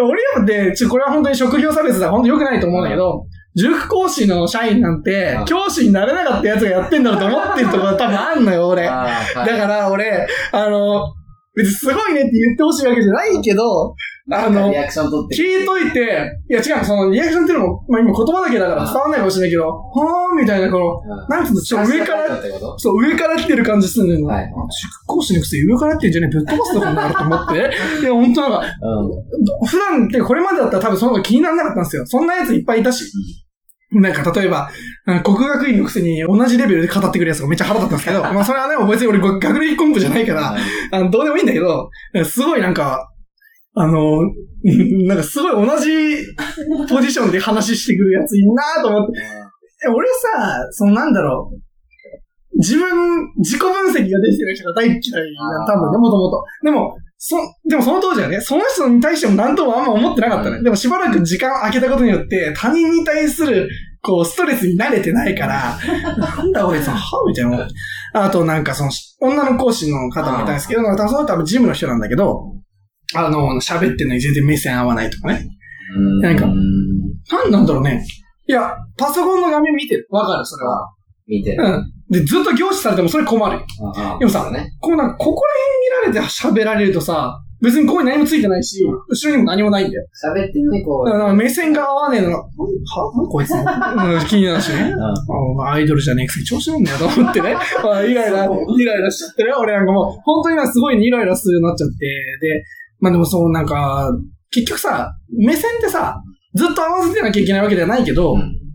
[0.00, 2.10] 俺らって、ちょ、これは本当に職業差別だ。
[2.10, 3.24] 本当良くないと思うんだけど、
[3.56, 8.84] 塾講師の社員なんてうん、教師になれなかったやつがやってんだろうと思ってるところ多分あんのよ、俺。
[8.84, 8.92] だ
[9.34, 11.12] から俺、あの、
[11.56, 13.94] 別にすごいねって言ってほしいわけじゃないけど、
[14.30, 15.36] あのリ、アクション取って。
[15.36, 16.00] 聞いといて、
[16.50, 22.78] いや違う、そのリアクションっていうのも、まあ今言葉だけだから伝わんないかもしれないけど、はーみたいな、この、うんなんつうの、ちょ、上から、ってこと？
[22.78, 24.34] そう、上から来てる感じするんだよな。
[24.34, 27.54] はい塾講師のくせに上から来てんじゃねえ、ぶっ飛ばすとこになると思って。
[28.00, 32.06] いや、本当なんか、う普段ってこれまでだったら多分その方が気にならなかったんですよ。
[32.06, 33.10] そんなやついっぱいいたし。
[33.92, 34.68] なんか例えば、
[35.06, 40.56] あ国学院のくせに同じレベルで語ってくるやつがめっちゃ腹立ったんですけど、 まあそれはね、別に俺学歴コンプじゃないから、
[40.90, 41.88] あの、どうでもいいんだけど、
[42.24, 43.08] すごいなんか、
[43.74, 44.24] あの、う
[44.68, 46.16] んなんかすごい同じ
[46.88, 49.20] ポジションで話してくるやついんなと思って。
[49.86, 51.58] え俺さ、そのなんだろう。
[52.58, 52.88] 自分、
[53.38, 56.44] 自己分析ができてる人が大嫌いな、多分ね、もともと。
[56.64, 57.36] でも、そ、
[57.68, 60.62] でもその当時はね、その人に対しても何ともあんま思ってなかったね。
[60.62, 63.68] でもしばらく時間空けたことによって、他人に対する、
[64.00, 65.78] こう、ストレスに慣れてないから、
[66.16, 66.96] なんだこいつ、は
[67.26, 67.68] みたいな。
[68.14, 68.90] あとなんかその、
[69.20, 72.54] 女の講師の方もいたんですけど、その人はジムの人なんだけど、
[73.14, 75.44] あの、喋ってんのに全然目線合わないとかね。
[75.98, 76.20] ん。
[76.20, 76.54] なんかう
[77.34, 78.06] なんなんだろうね。
[78.46, 80.06] いや、パソコンの画面見てる。
[80.10, 80.88] わかる、それは。
[81.26, 81.64] 見てる。
[81.64, 81.97] うん。
[82.10, 83.66] で、ずっと凝視されてもそれ困るよ。
[84.18, 84.72] でもさね。
[84.80, 85.42] こうなんか、ここ
[86.04, 90.06] ら辺見られて喋られるとさ、別にここに何もついてないし、後ろにも何もないんだよ。
[90.14, 91.10] 喋ってるのにこう。
[91.10, 92.48] だから目線が合わねえのが、は
[93.30, 94.82] こいつ、うん、気になるしね。
[94.82, 97.56] うんあアイドルじゃねえくせに調子乗んだよと思ってね。
[97.82, 99.52] まあ、イライラ、イライラしちゃってね。
[99.52, 102.06] 俺なんかもう、本当に今すごいイライラするようになっちゃって。
[102.40, 102.64] で、
[103.00, 104.08] まあでもそうなんか、
[104.50, 106.22] 結局さ、目線ってさ、
[106.54, 108.67] ずっと合わせてなきゃいけないわけではないけど、うん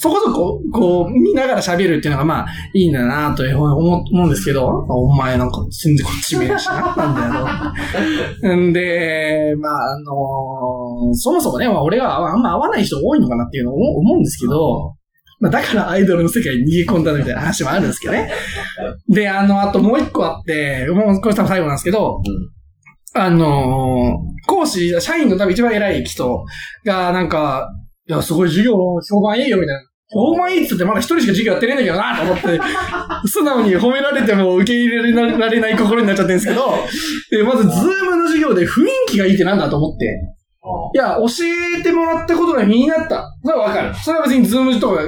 [0.00, 8.56] そこそこ、こう、見ながら喋るっていうのがまあ、いいんだなというふうに思思うんですけど、お前なんか全然こっち見えるしな、 なんだよ。
[8.56, 14.94] んで、まあ、あのそもそもね、まあ、俺があんま合わない人多いのかなっていうのを思思うんですけど、
[15.40, 18.30] まあ、だからアイドルの世界に逃げ込んだみたいな話もあるんですけどね。
[19.08, 22.20] で、あの、あともう一個あって、もうこれ多分最後なんですけど、
[23.14, 26.44] あの講師、社員の多分一番偉い人
[26.84, 27.68] が、なんか、
[28.08, 28.74] いや、すごい授業
[29.08, 29.87] 評判いいよ、みたいな。
[30.10, 32.60] 評判いいっつってまだ一人しか授業やってねえんだけどな、と思って、
[33.28, 36.74] 素直に褒められても受け入れられない心になっちゃってるんですけど、
[37.30, 40.06] でまず、ズームの授業で雰囲気がいいってなんだと思って、
[40.94, 41.26] いや、教
[41.78, 43.32] えてもらったことが身になった。
[43.44, 43.94] それはわかる。
[43.94, 45.02] それは別にズームとか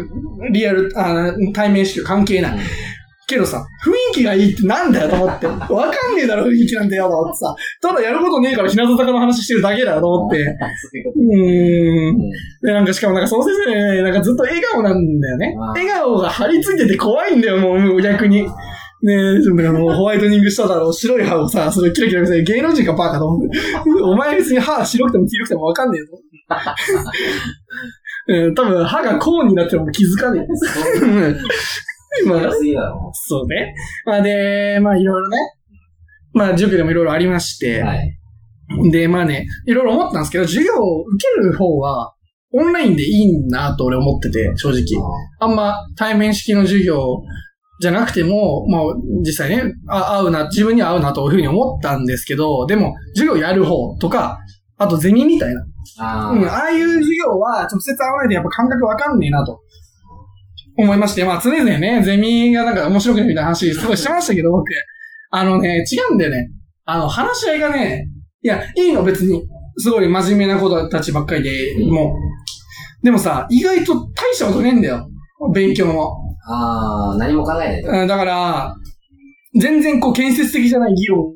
[0.53, 2.59] リアル、あ対面式と関係ない。
[3.31, 5.47] けどさ、雰囲気がいいってなんだよと思って。
[5.47, 5.57] わ
[5.91, 7.55] かんねえだろ、雰囲気なんてよと思ってさ。
[7.81, 10.45] ただやることねえから日向坂の話してるだけだよと思って。
[10.45, 10.51] そ
[11.15, 12.19] うーん。
[12.61, 12.67] と。
[12.67, 15.55] で、なんかしかもなんかその先生ね、なんかずっと笑顔なんだよね。
[15.75, 18.47] 笑顔が張り付いてて怖いんだよ、もう逆に。
[19.03, 23.59] ねえ、もうホワイトニングしただろう、白い歯をさ、それキラキラ見せて芸能人かバーカと思って。
[24.03, 26.19] お前別に歯白くても黄色くてもわかんねえぞ。
[28.29, 30.47] う ん、多分歯がコーンになっても気づかねえ。
[32.27, 32.51] まあ。
[33.13, 33.75] そうね。
[34.05, 35.37] まあで、まあいろいろね。
[36.33, 37.83] まあ塾でもいろいろありまして。
[37.83, 38.21] はい。
[38.91, 42.15] で、まあね、いろいろ思ったんですけど、授業を受ける方は、
[42.53, 44.83] オンラインでいいなと俺思ってて、正直。
[45.39, 47.23] あんま対面式の授業
[47.81, 48.83] じゃなくても、まあ
[49.25, 54.39] 実際ね、あ合うな、自分には合うなというふうに思ったんですけど、でも、授業やる方とか、
[54.79, 55.63] あとゼミみたいな。
[55.99, 59.61] あうん、ああいう授業は直接会わないでやっぱ感覚わかんねえなと。
[60.83, 64.65] 思いまして、まあ常々ね、ゼミがなんか面白くないみたいな話すごいしてましたけど、僕。
[65.31, 66.51] あのね、違うんだよね。
[66.85, 68.09] あの、話し合いがね、
[68.43, 69.43] いや、いいの別に。
[69.79, 71.51] すごい真面目な子たちばっかりで、
[71.87, 72.15] も
[73.03, 73.05] う。
[73.05, 75.09] でもさ、意外と大したことねえんだよ。
[75.55, 76.37] 勉強も。
[76.47, 77.89] ああ、何も考えないと。
[77.89, 78.75] うんだから、
[79.59, 81.33] 全然こう建設的じゃない議論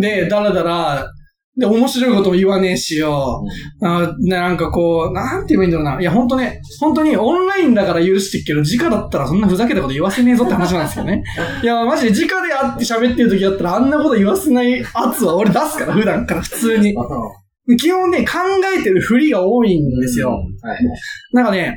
[0.00, 1.10] で、だらだら、
[1.58, 3.44] で、面白いことも言わねえしよ。
[3.82, 6.00] あなんかこう、なんて言えばいいんだろうな。
[6.00, 11.24] いや、本当ね、本当にオンラインだから許してっけど、直だったらそんなふざけたこと言わせねえぞって話なんですよね。
[11.62, 16.94] いや、マジで直で会って喋ってる時だったらあんなこと言わせない圧は俺出すから、普段から普通に。
[17.76, 18.38] 基本ね、考
[18.78, 20.30] えてるふりが多いんですよ。
[20.30, 20.78] はい。
[21.32, 21.76] なんかね、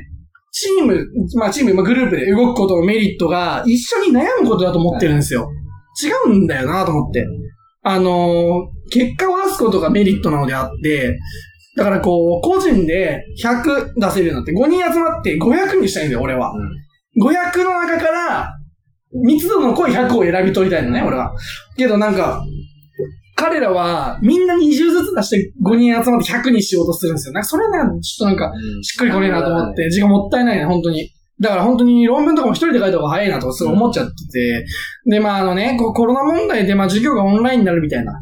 [0.52, 5.50] チーム、まあチーム、まあグループで動くことのメリットが一緒に悩むことだと思ってるんですよ。
[6.02, 7.26] 違うんだよなと思って。
[7.82, 11.18] あのー結果を出すことがメリットなのであって、
[11.76, 16.52] だからこう、個人で100出せるようになって、5人集まって500にしたいんだよ、俺は。
[17.18, 18.54] 500の中から、
[19.24, 21.32] 密度の濃い100を選び取りたいのね、俺は。
[21.76, 22.44] けどなんか、
[23.34, 27.32] 彼らはみんな20ずつ出して5人集まって100にしようとするんですよ。
[27.32, 31.10] なんかそれはね、ちょっとなんか、しっくりこねえなと思って、時間もったいないね、本当に。
[31.40, 34.64] だから本当に論文とかも一人で書いた方が早いなとかすごい思っちゃってて。
[35.06, 38.12] で、まああのね、コロナ問題でまあ授業がオンラインになるみたいな。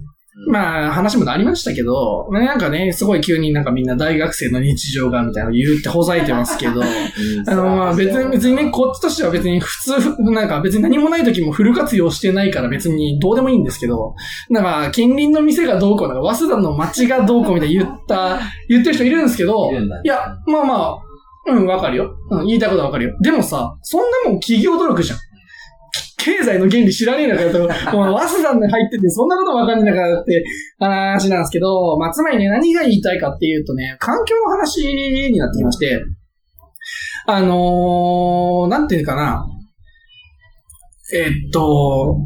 [0.46, 6.82] まあ話もありましたけど、まあなんかね、すごい急になんかみんな大学生の日常がみたいなの言ってほざいてますけど、
[7.46, 14.14] あのまあ別に、別にね、こっちとしては別に普通、なんか別に何もない時もフル活用してないから別にどうでもいいんですけど、
[14.48, 18.38] なんか近隣の店がどうこう、なんか早稲田の街がどうこうみたいな言った、
[18.68, 20.96] 言ってる人いるんですけど、いるんだいや、まあまあ、
[21.46, 22.14] うん、わかるよ。
[22.30, 23.16] うん、言いたいことはわかるよ。
[23.20, 25.18] でもさ、そんなもん企業努力じゃん。
[26.22, 27.58] 経済の原理知らねえのかよと、
[27.96, 30.44] もう、早稲田に入ってて、そんなことわかんねえのかよって
[30.78, 36.00] 話なんですけど、まあ、つまりね、何が言いたいかっていうとね、環境の話になってきまして、
[37.26, 39.44] あのー、なんていうかな、
[41.12, 42.16] えっと、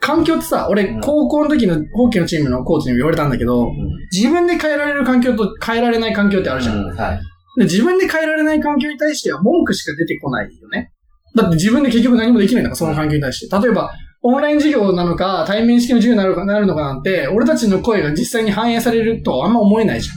[0.00, 3.68] 環境ってさ、俺うん、高校の時のホッケーのチームのコーチにも言われたんだけど、
[4.12, 6.76] 自分で変えられる環境と変えられない環境ってあるじゃん。
[6.76, 7.20] うんはい。
[7.58, 10.92] で自分で変えられない環境に対しては文句しか出てこないよね。
[11.36, 13.58] だって自分で結局何もできないんだから、その環境に対して。
[13.58, 20.12] 例えば、オンライン授業なのか、対面式の授業になるかなるのかなんて、俺たちの声が実際に反映されるとあんま思えないじゃ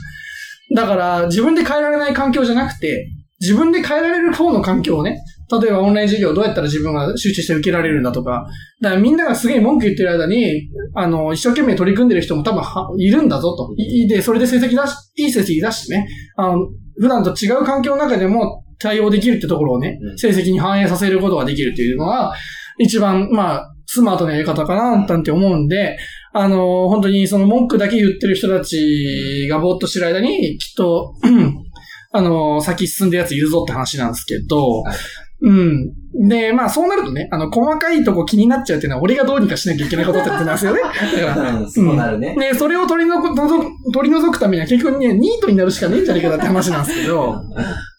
[0.72, 0.74] ん。
[0.74, 3.08] だから、自分で変えられない環境じゃなくて、
[3.40, 5.20] 自分で変えられる方の環境をね、
[5.60, 8.46] 例えばオンライン授業どうやったら自分が集中して受けられるんだとか、
[8.80, 12.62] だからみんながすげえ文句言ってる間に、あの、一生懸命取り組んでる人も多分
[12.98, 13.74] いるんだぞと。
[14.08, 16.68] で、それで成績出し、いい成績出してね、あの、
[17.00, 22.34] 普段と違う環境の中でも対応できるってところをね、うん成績に反映させることができるっていうのは、
[22.78, 25.98] 一番、まあ、スマートなやり方かな、なんて思うんで、
[26.32, 31.14] あの、本当にその文句だけ言ってる人たちがぼーっとしてる間に、きっと、
[32.12, 34.96] あの、先進んでるやついるぞって話なんですけど、はい
[35.42, 35.94] うん。
[36.28, 40.80] で、まあそうなるとね、あの、細かいとこ気になっちゃうっていうのは俺がどうにかしなきゃいけないことってことなんですよね。
[40.84, 42.34] だから、うんそうなるね。
[42.36, 47.36] ね、それを取り除く、除く取り除くためには結局ね、ニートになるしかねえんじゃねえかなって話なんですけど、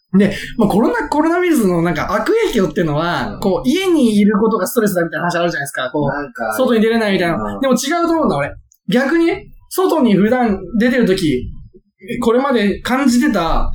[0.57, 5.89] まあコロナ、コロナウイルスのなんか悪影響っていうのは、うんこう、家にいることがストレスだみたいな話あるじゃないですか。
[5.91, 7.57] こう、か、外に出れないみたいなう。
[7.57, 8.53] んでも違うと思うんだ、俺。
[8.89, 11.51] 逆にね、外に普段出てるとき、
[12.21, 13.71] これまで感じてた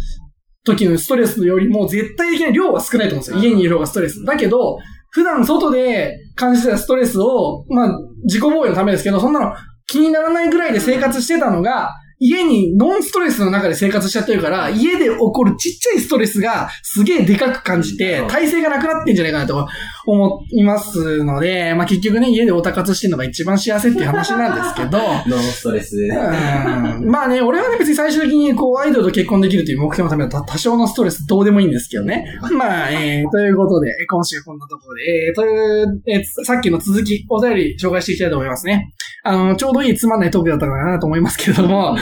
[0.65, 3.39] 時のストレスよりも絶対的な量は少ないと思うんですよ。
[3.39, 4.25] 家にいる方がストレス。
[4.25, 4.79] だけど、
[5.11, 9.55] 普段外で感じてたストレスを、まあ、自己防衛のためですけど、そんなの
[9.87, 19.69] 気にならないぐらいで生活してたのが、家にノンストレスの中で生活しちゃってるから、家で起こるちっちゃいストレスがすげえでかく感じて、体勢がなくなってんじゃないかなと
[20.13, 26.09] 思いますので、まあ結局ね、家でオタ活してるのが一番幸せっていう話なんですけど、 ノンストレスで。
[26.09, 32.27] うんまあね、俺はね別に最終的にこうアイドルと結婚できるという目標のための多多少のストレスどうでもいいんですけどね。
[32.53, 38.93] まあ、えー、ということで、今週こんなところで、えー、という、えーつさっきの続き、お便り紹介していきたいと思いますね。
[39.25, 41.97] あの、ちょうどいいつまんないトークだったのかなと思いますけれども、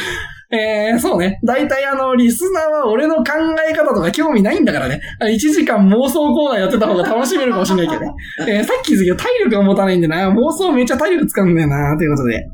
[0.54, 1.40] えー、そうね。
[1.42, 3.32] 大体あの、リスナーは俺の考
[3.68, 5.00] え方とか興味ないんだからね。
[5.20, 8.12] 1時間妄想コーナーやってた方が楽しめるかもしれないけどね。
[8.48, 10.30] えー、さっき言ったけど体力が持たないんでな。
[10.30, 11.96] 妄想めっちゃ体力使うんだよな。
[11.98, 12.46] ということで。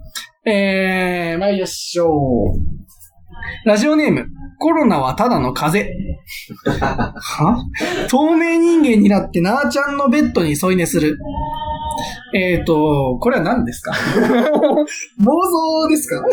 [0.46, 2.80] えー、参りましょう。
[3.64, 4.26] ラジオネーム、
[4.58, 6.86] コロナはただの風邪。
[6.86, 7.64] は？
[8.08, 11.18] 透明人間になってなーちゃんのベッドに添い寝する。
[12.34, 13.92] えっ、ー、と、これは何ですか？
[13.94, 16.24] 妄想ですか？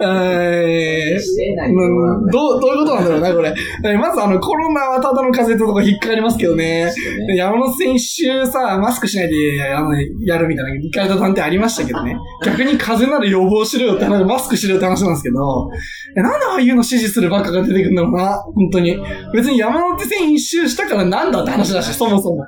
[0.00, 3.52] えー、どう、どういうことなんだろうな、これ。
[3.84, 6.92] えまずあの、コロナはただの風邪ってとこ引っかかりますけどね。
[7.36, 9.90] 山手線一周さ、マスクしないで、あの、
[10.24, 12.16] やるみたいな、理解と探偵ありましたけどね。
[12.44, 15.68] 逆に風邪なら予防しろよって話、マスクしろよって話なんですけど、
[16.16, 18.96] えなんでああいうの支持するばっかが出てくるんだろうな、本当に。
[19.34, 22.44] 別に山手線一周したからなんだって話だし、そもそも。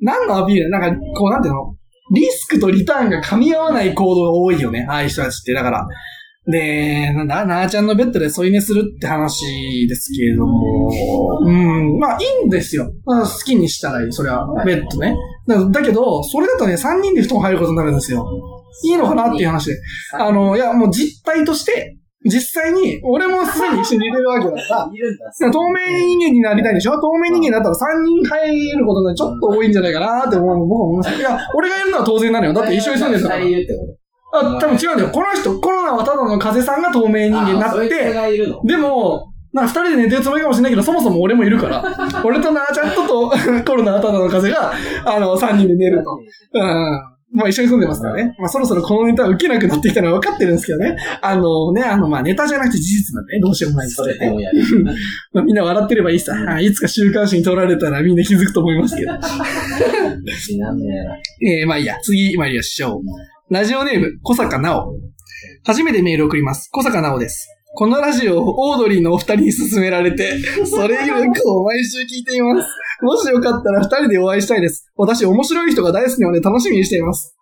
[0.00, 0.70] 何のアピール？
[0.70, 1.76] なんか、こう、なんていうの？
[2.12, 5.54] リスクとリターンが噛み合わない行動が多いよね、ああいう人たちって。
[5.54, 5.88] だから。
[6.46, 9.46] で、なんだ、なーちゃんのベッドで添い寝するって話
[9.88, 10.90] ですけれども、
[11.40, 12.92] うん、まあいいんですよ。
[13.06, 15.16] まあ、好きにしたらいい、それは、ベッドね。
[15.46, 18.26] だだけど、それだとね、3人で布団入ることになるんですよ。
[18.84, 19.78] いいのかなっていう話で。
[20.12, 25.30] あの、いや、もう実態として、実際に、俺もすでに一緒に寝てるわけだから、 いるんだ。
[25.52, 25.76] 透明
[26.18, 26.92] 人間になりたいでしょ？
[27.00, 31.14] 透明人間だったら3人入ることがちょっと多いんじゃないかなって思う、僕は思います。
[31.14, 32.52] いや、俺がやるのは当然なのよ。
[32.52, 33.36] だって一緒に住んでるから
[34.36, 35.10] あ、多分違うんだよ。
[35.10, 38.12] この人、コロナはただの風さんが透明と人間になって。
[38.64, 41.84] でも、な二人で寝てるつもりかもしれないけど、そもそも俺もいるから。
[42.24, 43.30] 俺となーちゃんとと、
[43.64, 44.72] コロナはただの風が、
[45.04, 46.18] あの、三人で寝ると。
[46.54, 47.00] うん。
[47.34, 48.36] まあ一緒に住んでますからね。
[48.38, 50.96] まあそろそろこのネタは受けなくなってきたのは分かってるんですけどね。
[51.20, 54.20] あのね、あの、まあネタじゃなくて事実なんでね、どうしようもないですそけどね。
[54.20, 54.62] れでもやる。
[55.32, 56.32] まあみんな笑ってればいいさ。
[56.48, 59.12] あいつか週刊誌に撮られたらみんな気づくと思いますけど。
[61.44, 63.52] えー、まあいいや、次参りましょう。
[63.52, 64.96] ラジオネーム、小坂直。
[65.66, 66.70] 初めてメール送ります。
[66.70, 67.53] 小坂直です。
[67.76, 72.68] このラジオをオードリーのお二人に勧められて、 それ以降毎週聞いています。
[73.02, 74.90] もしよかったら二人でお会いしたいです。
[74.96, 77.36] 私面白い人が大好きなので楽しみにしています。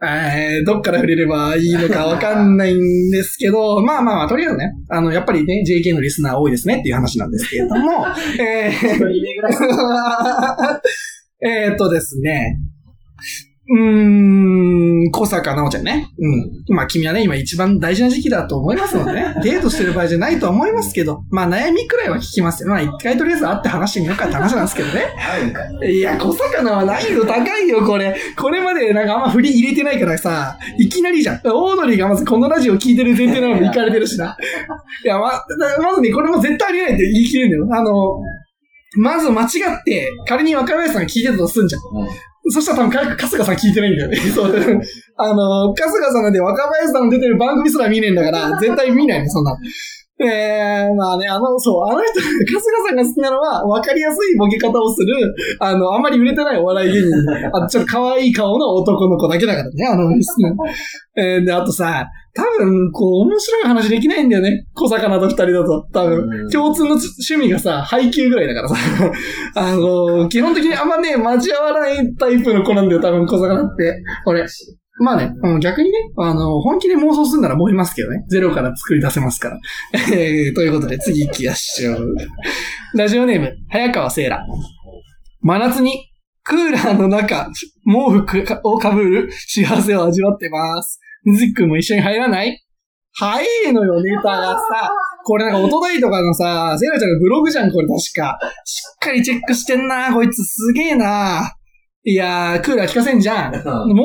[0.00, 8.06] えー、どっから触れればいいのかわかんないんですけど、 まあまあまあ、とりあえずね、あの、やっぱりね、JK のリスナー多いですねっていう話なんですけれども、
[8.38, 9.08] えー。
[11.40, 12.58] えーっとですね。
[13.70, 16.10] うーん、小坂直ちゃんね。
[16.18, 16.74] うん。
[16.74, 19.34] まあ君はね、今一番大事な時期だと思いますのでね。
[19.44, 22.70] デートしてる場合じゃないとは思いますけど、まあ悩みくらいは聞きますよ。
[22.70, 25.02] まあ一回とりあえず会って話してみようかって話なんですけどね。
[25.86, 25.92] い。
[25.98, 28.16] いや、小魚は難易度高いよ、これ。
[28.36, 31.40] これまでなんかあんま振り入れてないからさ、いきなりじゃん。
[31.44, 34.34] オードリーがまずこのラジオ聞いてる前提なのに行かれてるしな。
[35.04, 35.30] いや、ま、
[35.82, 37.80] まずね、これも絶対ありえないって言い切れるんだよ。
[37.80, 38.22] あの、
[38.96, 41.82] まず間違って、仮に若林さんが聞いてたとすんじゃん。
[42.02, 42.08] うん
[42.50, 44.16] そしたら多分、か春日さん聞いてないんだよね。
[44.32, 44.52] そう。
[45.16, 49.56] あの、春日さんなんて若林さんの出てる番組すら見ねえんだから、絶対見ないね、そんな
[50.20, 50.26] の。
[50.26, 57.08] えー、まあね、あの、そう、あの人、 春日さんが好きなのは、わかりやすいボケ方をする、あの、あんまり売れてないお笑い芸人。
[57.52, 60.10] あと、ちょっと可愛い顔の男の子だけだからね、あの、
[61.16, 64.64] えー、で、あとさ、多分、こう、面白い話できないんだよね。
[64.74, 65.84] 小魚と二人だと。
[65.92, 68.76] 多う分、ん共通の趣味がさ、配給ぐらいだからさ。
[69.56, 74.02] あの、基本的にあんまね、交わらないタイプの子なんだよ、多分、小魚って。
[74.26, 74.46] 俺。
[75.00, 78.24] まあね、うん逆にね、あの、本気で妄想するなら燃えますけどね。
[78.28, 79.58] ゼロから作り出せますから。
[80.12, 82.16] えー、ということで、次行きましょう。
[82.94, 84.44] ラジオネーム、早川聖羅。
[85.40, 86.06] 真夏に、
[86.42, 87.50] クーラーの中、
[87.84, 91.00] 毛布をかぶる幸せを味わってます。
[91.24, 92.64] 水木くんも一緒に入らない？
[93.12, 94.90] 早いのよ、ネタがさ。
[95.24, 98.38] これなんか、おとといとかのさ、セイラちゃんのブログじゃん、これ確か。
[98.64, 101.52] しっかりチェックしてんな、こいつすげえな。
[102.10, 103.52] いやー、クーラー効かせんじゃん。
[103.52, 103.58] 毛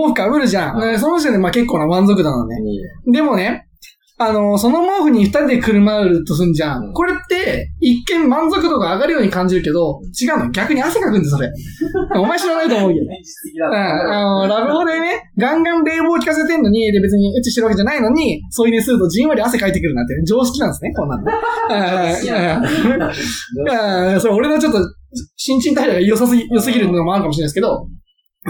[0.07, 0.75] 布かぶるじゃん。
[0.75, 2.57] うんねその時点でまあ結構な満足度なのね。
[3.09, 3.69] でもね、
[4.17, 6.83] あの、その毛布に二人で車うるとすんじゃん。
[6.83, 10.51] うんこれって、一見満足度が上がるように感じるけど、違うの。
[10.51, 11.49] 逆に汗かくんです、それ。
[12.19, 13.05] お前知らないと思うけど。
[13.05, 21.23] 現実的だうん、あの、ラブホでね、ガンガン冷房効かせてんのに、で別にエッチしてるわけじゃないのに、そういうねするとじんわり汗かいてくるなんて、ね、常識なんですね、こんなの。
[21.69, 21.79] うん
[22.97, 24.79] うんうんそれ俺のちょっと、
[25.35, 27.87] 新陳代謝が良さすぎ、良すぎるのもあるかもしれないですけど、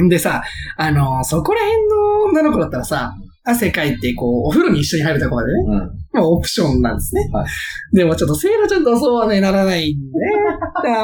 [0.01, 0.43] んでさ、
[0.77, 3.13] あの、そこら辺の女の子だったらさ、
[3.43, 5.59] 汗かいて、こう、お風呂に一緒に入るとこまでね。
[5.67, 6.02] うん。
[6.13, 7.29] まあ、オプションなんですね。
[7.33, 7.45] はい
[7.93, 10.31] でもちょっとセーラちゃんとそうはね、ならないんで ね。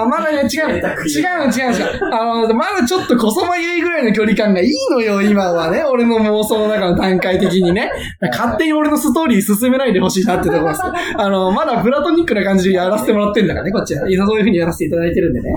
[0.10, 2.14] まだね、違う、違う、違う、違う。
[2.14, 5.84] あの、まだちょっとこそまゆいぐらいの距離感がいいのよ、今はね。
[5.84, 7.92] 俺の妄想の中の段階的にね。
[8.32, 10.82] 勝手に俺のストーリー進めないでほしいなってところです。
[11.16, 14.02] あの、まだプラトニックな感じでやらせてもらってんだからね、こっちは。
[14.02, 15.50] そういう風にやらせていただいてるんでね。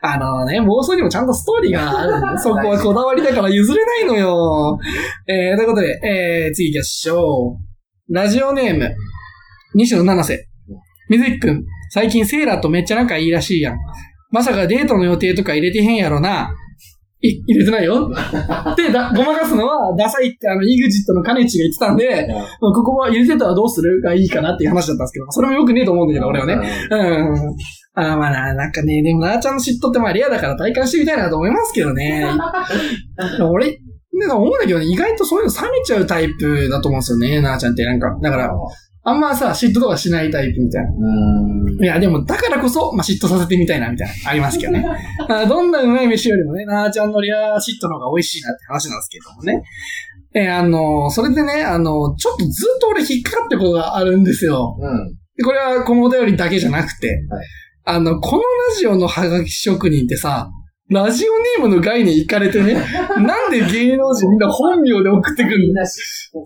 [0.00, 4.78] あのね、妄想にもちゃんとストーリーがあるんで、そこはこだわりだから譲れないのよ。
[5.26, 7.67] えー、ということで、えー、次行きましょう。
[8.10, 8.94] ラジオネーム、
[9.74, 10.48] 西野七瀬。
[11.10, 13.76] 水木くん、最近セーラーとめっちゃ仲いいらしいやん。
[14.30, 16.50] まさかデートの予定とか入れてへんやろな。
[17.20, 18.08] い、入れてないよ。
[18.76, 24.00] で、だ、ごまかすのは、ダサいってあの、イグジットのカネチが言ってたんで、ここは入れてたらどうする？
[24.00, 26.54] がいいかなっていう話だったんですけど、それもよくねえと思うんだけど、俺はね。
[26.90, 27.54] うん。
[27.94, 32.24] あーまあな、なんかね、でもなーちゃんの嫉妬ってまあレアだから体感してみたいなと思いますけどね。
[33.50, 33.78] 俺、
[34.12, 37.84] ね、思うんだけどね、意外とそういうの冷めちゃうタイプだと思うんですよね、なーちゃんって。
[37.84, 38.50] なんか、だから、
[39.04, 40.90] あんまさ、嫉妬とかしないタイプみたいな。
[40.90, 41.84] うん。
[41.84, 44.84] いや、でも、だからこそ、まあ、嫉妬させてみたいな、みたいな、ありますけどね。
[45.28, 49.62] あどんなうまい飯よりもね、なーちゃんのレア嫉妬の方が美味しいなって話なんですけどもね。
[50.34, 54.76] えーあの、それでね、あの、ちょっとずっと俺引っかかってることがあるんですよ。
[54.78, 55.14] うん。
[55.36, 57.46] でこれはこのお便りだけじゃなくて、はい
[57.90, 60.50] あの、このラジオのハガキ職人ってさ、
[60.90, 62.74] ラジオネームの概念いかれてね、
[63.20, 65.84] なんで芸能人みんな本名で送ってくるの？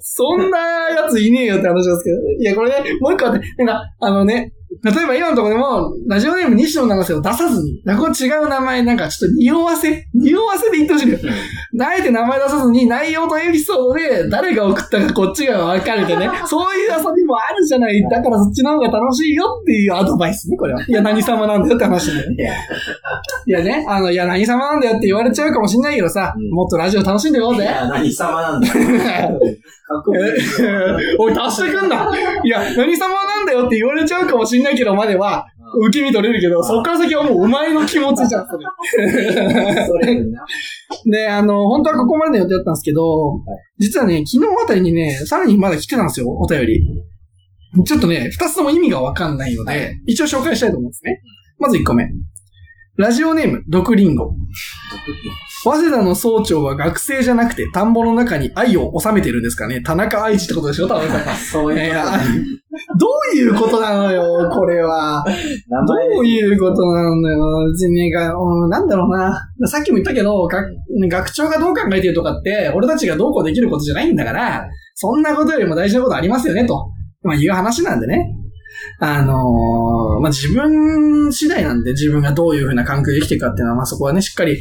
[0.00, 0.58] そんな
[0.90, 2.16] やついねえよって話なんですけど。
[2.40, 4.52] いや、これね、もう一個あって、なんか、あのね、
[4.82, 11.34] 例えば今のところでも、ラジオネーム西野七瀬を出さずに、なんか違う名前、なんかちょっと匂わせ 匂わせで言ってほしいんだよ。
[11.80, 18.02] あえて名前出さずに、内容とエピソードで、誰が送ったかこっちが分かれてね、 そういう遊びもあるじゃない。
[18.10, 20.82] だからそっちの方が楽しいよっていうアドバイスね、これは。
[20.82, 22.36] いや、何様なんだよって話だよね。
[23.46, 27.62] いや、いやね、あの、いや、何様なんだよって言われちゃうかもしんないけどさ、うんもっとラジオ楽しんでようぜ。
[27.62, 28.74] いや何様なんだよ。
[29.92, 30.22] かっこいい。
[31.18, 32.10] おい、足してくんな。
[32.44, 35.46] いや、何様なんだよって言われちゃうかもしんないけど、までは、
[35.88, 38.66] 受け身取れるけど、そっから先はもうお前の気持ちじゃん、それ。
[39.86, 40.44] それな。
[41.10, 43.40] で、あの、本当はここまでの予定だったんですけど、
[43.78, 46.82] 実はね、昨日あたりにね、さらにまだ来てたんですよ、お便り。
[47.86, 51.22] ちょっとね、二つとも意味がわかんないので、一応紹介したいと思うんですね。
[51.58, 52.06] まず一個目。
[52.96, 54.34] ラジオネーム、毒リンゴ。
[55.64, 61.08] 早稲田の総長は学生じゃなくて田んぼの中に愛を収めてるんですかね田中愛知ってことでしょ多分。
[61.38, 62.04] そういうこいや
[62.98, 65.24] どういうことなのよ、これは。
[65.86, 67.70] ど前ういうことなのよ。
[67.70, 69.40] 別にね、がうんなんだろうな。
[69.68, 70.66] さっきも言ったけど、学
[71.08, 74.66] 学長がどう考えてるとかって、俺たちがどうこうできることじゃないんだから、
[74.96, 76.90] そんなことよりも大事なことありますよね、と。
[77.22, 78.41] まあ、いう話なんでね。
[78.98, 84.60] あのーまあ、自分次第なんで、自分がどういうふうな環境で生きていくかっていうのは、まあ、そこはね、しっかり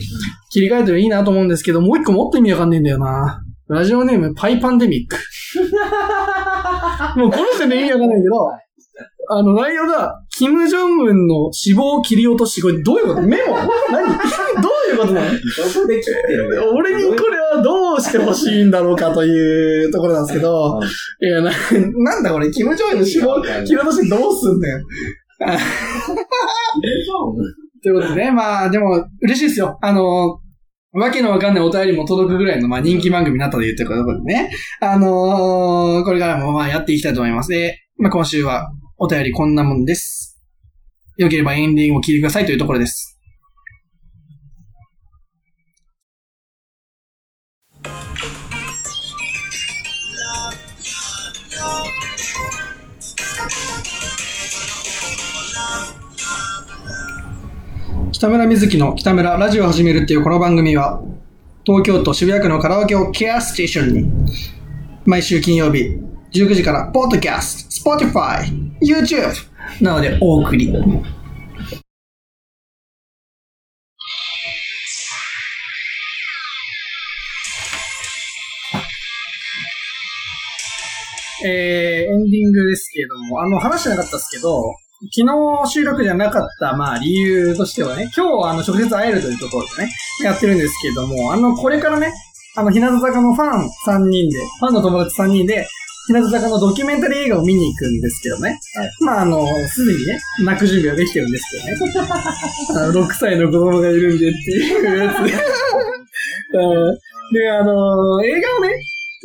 [0.51, 3.43] 切り替えてもいいなと思うんですけど、もう一個もっと意味わかんねえんだよな。
[3.67, 5.17] ラジオネーム、パイパンデミック。
[7.17, 8.49] もうこの時点で意味わかんないけど、
[9.29, 13.21] あの、内容が、キム・ジョンウンの死亡を切り落とし、これどういうこと？
[13.21, 13.53] メモ？
[13.53, 13.67] 何？
[13.67, 15.27] どういうことなの？
[16.73, 20.79] 俺にこれはどうしてほしいんだろうかというところなんですけど、
[21.21, 21.51] いや、な、
[22.03, 24.79] なんだこれ、キム・ジョンウンの死亡を切り落としどうすんだよ。
[25.45, 25.57] あ
[27.83, 29.77] ということでね、まあ、でも、嬉しいですよ。
[29.83, 30.39] あの、
[30.93, 34.51] わけのわかんないお便りも届くぐらいの、まあ、人気番組になったというところでね。
[34.81, 37.49] あのーこれからも、まあ、やっていきたいと思います。
[37.49, 40.30] で、まあ、今週は、お便りこんなもんです。
[41.21, 43.17] よければエンディングを聞いてくださいというところです。
[58.11, 61.01] 北村瑞希の北村ラジオを始めるっていうこの番組は、
[61.65, 64.11] 東京都渋谷区のカラオケをケアステーションに、
[65.05, 65.97] 毎週金曜日
[66.31, 68.43] 19時から、ポッドキャスト、Spotify、
[68.79, 70.73] YouTube なのでお送り。
[81.43, 84.61] えー、エンディングですけれども、あの、話してなかったですけど、
[85.09, 85.25] 昨
[85.65, 89.91] 日収録じゃなかった、まあ理由としてはね、今日あの直接会えるというところでね、
[90.23, 92.13] やってるんですけれども、あの、これからね、
[92.55, 95.67] あの、日向坂のファン3人で、ファンの友達3人で、
[96.07, 98.59] 日向坂のドキュメンタリー映画を見に行くんですけどね。
[99.01, 102.13] まあ、あの、すでにね、泣く準備はできてるんですけどね。
[102.69, 105.17] あの6歳の子供がいるんでっていうやつ。
[106.53, 106.97] うん
[107.33, 108.69] で、あの、映画をね、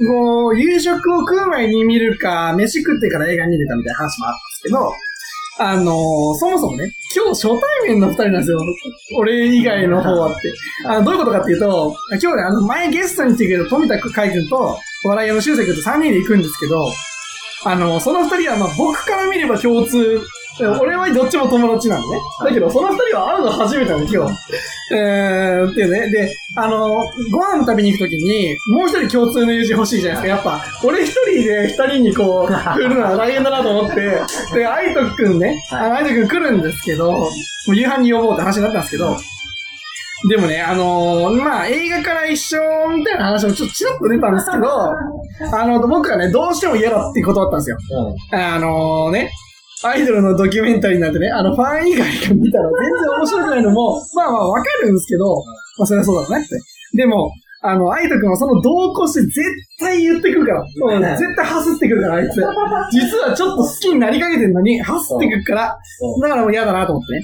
[0.08, 4.92] もう、夕食を食う前に見るか、飯食ってから映画に出たみたいな話もあったんですけど、
[5.58, 8.58] あのそもそもね、今日初対面の二人なんですよ。
[9.18, 10.52] 俺以外の方はって。
[10.86, 16.90] あの、どういうことかっていうと、今日ね、あの、前ゲストに来てくれた富田海君と、笑い屋の修正君と三人で行くんですけど、
[17.64, 20.20] あの、その二人は、まあ、僕から見れば共通、
[20.80, 22.22] 俺はどっちも友達なんでね。
[22.44, 24.34] だけど、その二人は会うの初めてなんで、今日。
[24.94, 26.10] えー、っていうね。
[26.10, 26.88] で、あの、
[27.30, 30.50] ご飯食べに行くときに、もう一人共通の友人欲しいじゃないですか。
[30.50, 34.20] やっぱ、俺一人で二人にこう、来るのは大変だなと思って、
[34.54, 37.28] で、愛斗くんね、あの、愛斗くん来るんですけど、も
[37.68, 39.16] う夕飯に呼ぼうって話になったんですけど、
[40.28, 42.58] でもね、あのーまあ、映画から一緒
[42.96, 44.66] みたいな話もちょっとちらっと出たんですけど、
[45.52, 47.76] あの、僕がね、どうしても嫌だっていうことだったんですよ。
[48.32, 48.38] うん。
[48.38, 49.30] あのね、
[49.84, 55.36] アイドルのドキュメンタリーなんてね、あの、ファン以外が見たら全然面白くないのも、まあまあわかるんですけど、
[55.78, 56.56] まあそれはそうだろうねって。
[56.96, 57.30] でも、
[57.62, 59.34] あの、アイト君はその同行して絶
[59.80, 60.60] 対言ってくるから。
[60.60, 62.40] うん絶対ハスってくるから、あいつ。
[62.90, 65.76] 実はちょっと好きになりかけてんのに、ハスってくるから、
[66.22, 67.20] だからもう嫌だなと思ってね。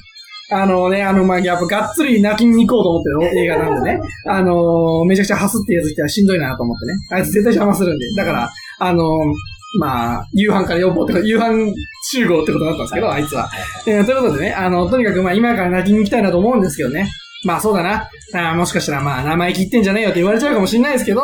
[0.53, 4.01] あのね、あの、まあ、やっぱがっつり泣きに行こうと思ってる映画なんでね。
[4.27, 6.93] あのめちゃくちゃハスってやつ来たらしんどいなと思ってね。
[7.11, 8.07] あいつ絶対邪魔するんで。
[8.17, 9.05] だから、あの
[9.79, 11.73] まあ、夕飯から呼ぼうって、夕飯
[12.11, 13.49] 集合ってことだったんですけど、あいつは。
[13.87, 17.09] えーということでね、あの、とにかくまあ今から泣きに行きたいなと思うんですけどね。
[17.45, 18.09] まあそうだな。
[18.35, 21.23] あーもしかしたらまあ生意気言ってんじゃねえよって言われちゃうかもしれないですけど、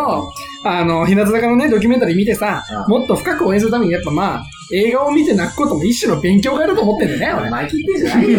[0.65, 7.51] あの、日向坂のね、ドキュメンタリー見てさ、うんもっと深く応援するためにやっぱまあ、映画を見て泣くことも一種の勉強があると思ってんだよね、 俺。
[7.51, 8.39] 前切ってんじゃないよ。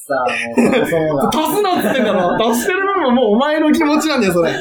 [0.00, 0.14] さ、
[0.56, 0.84] もう、そう
[1.16, 1.28] だ。
[1.28, 2.50] 足すなっつってんだろ。
[2.50, 4.50] 足してる分ももうお前の気持ちなんだよ、それ。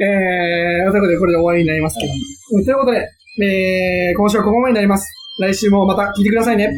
[0.00, 2.12] えー、ということでこれで終わりになりますけど。
[2.58, 3.08] うんということで、
[3.42, 5.08] えー、今週はここまでになります。
[5.40, 6.70] 来週もまた聞いてくださいね。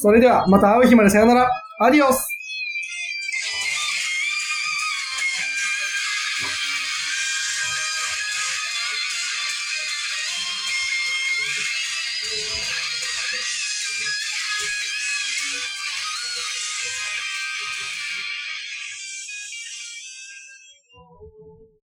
[0.00, 1.50] それでは、また会う日までさよなら。
[1.80, 2.24] アディオス「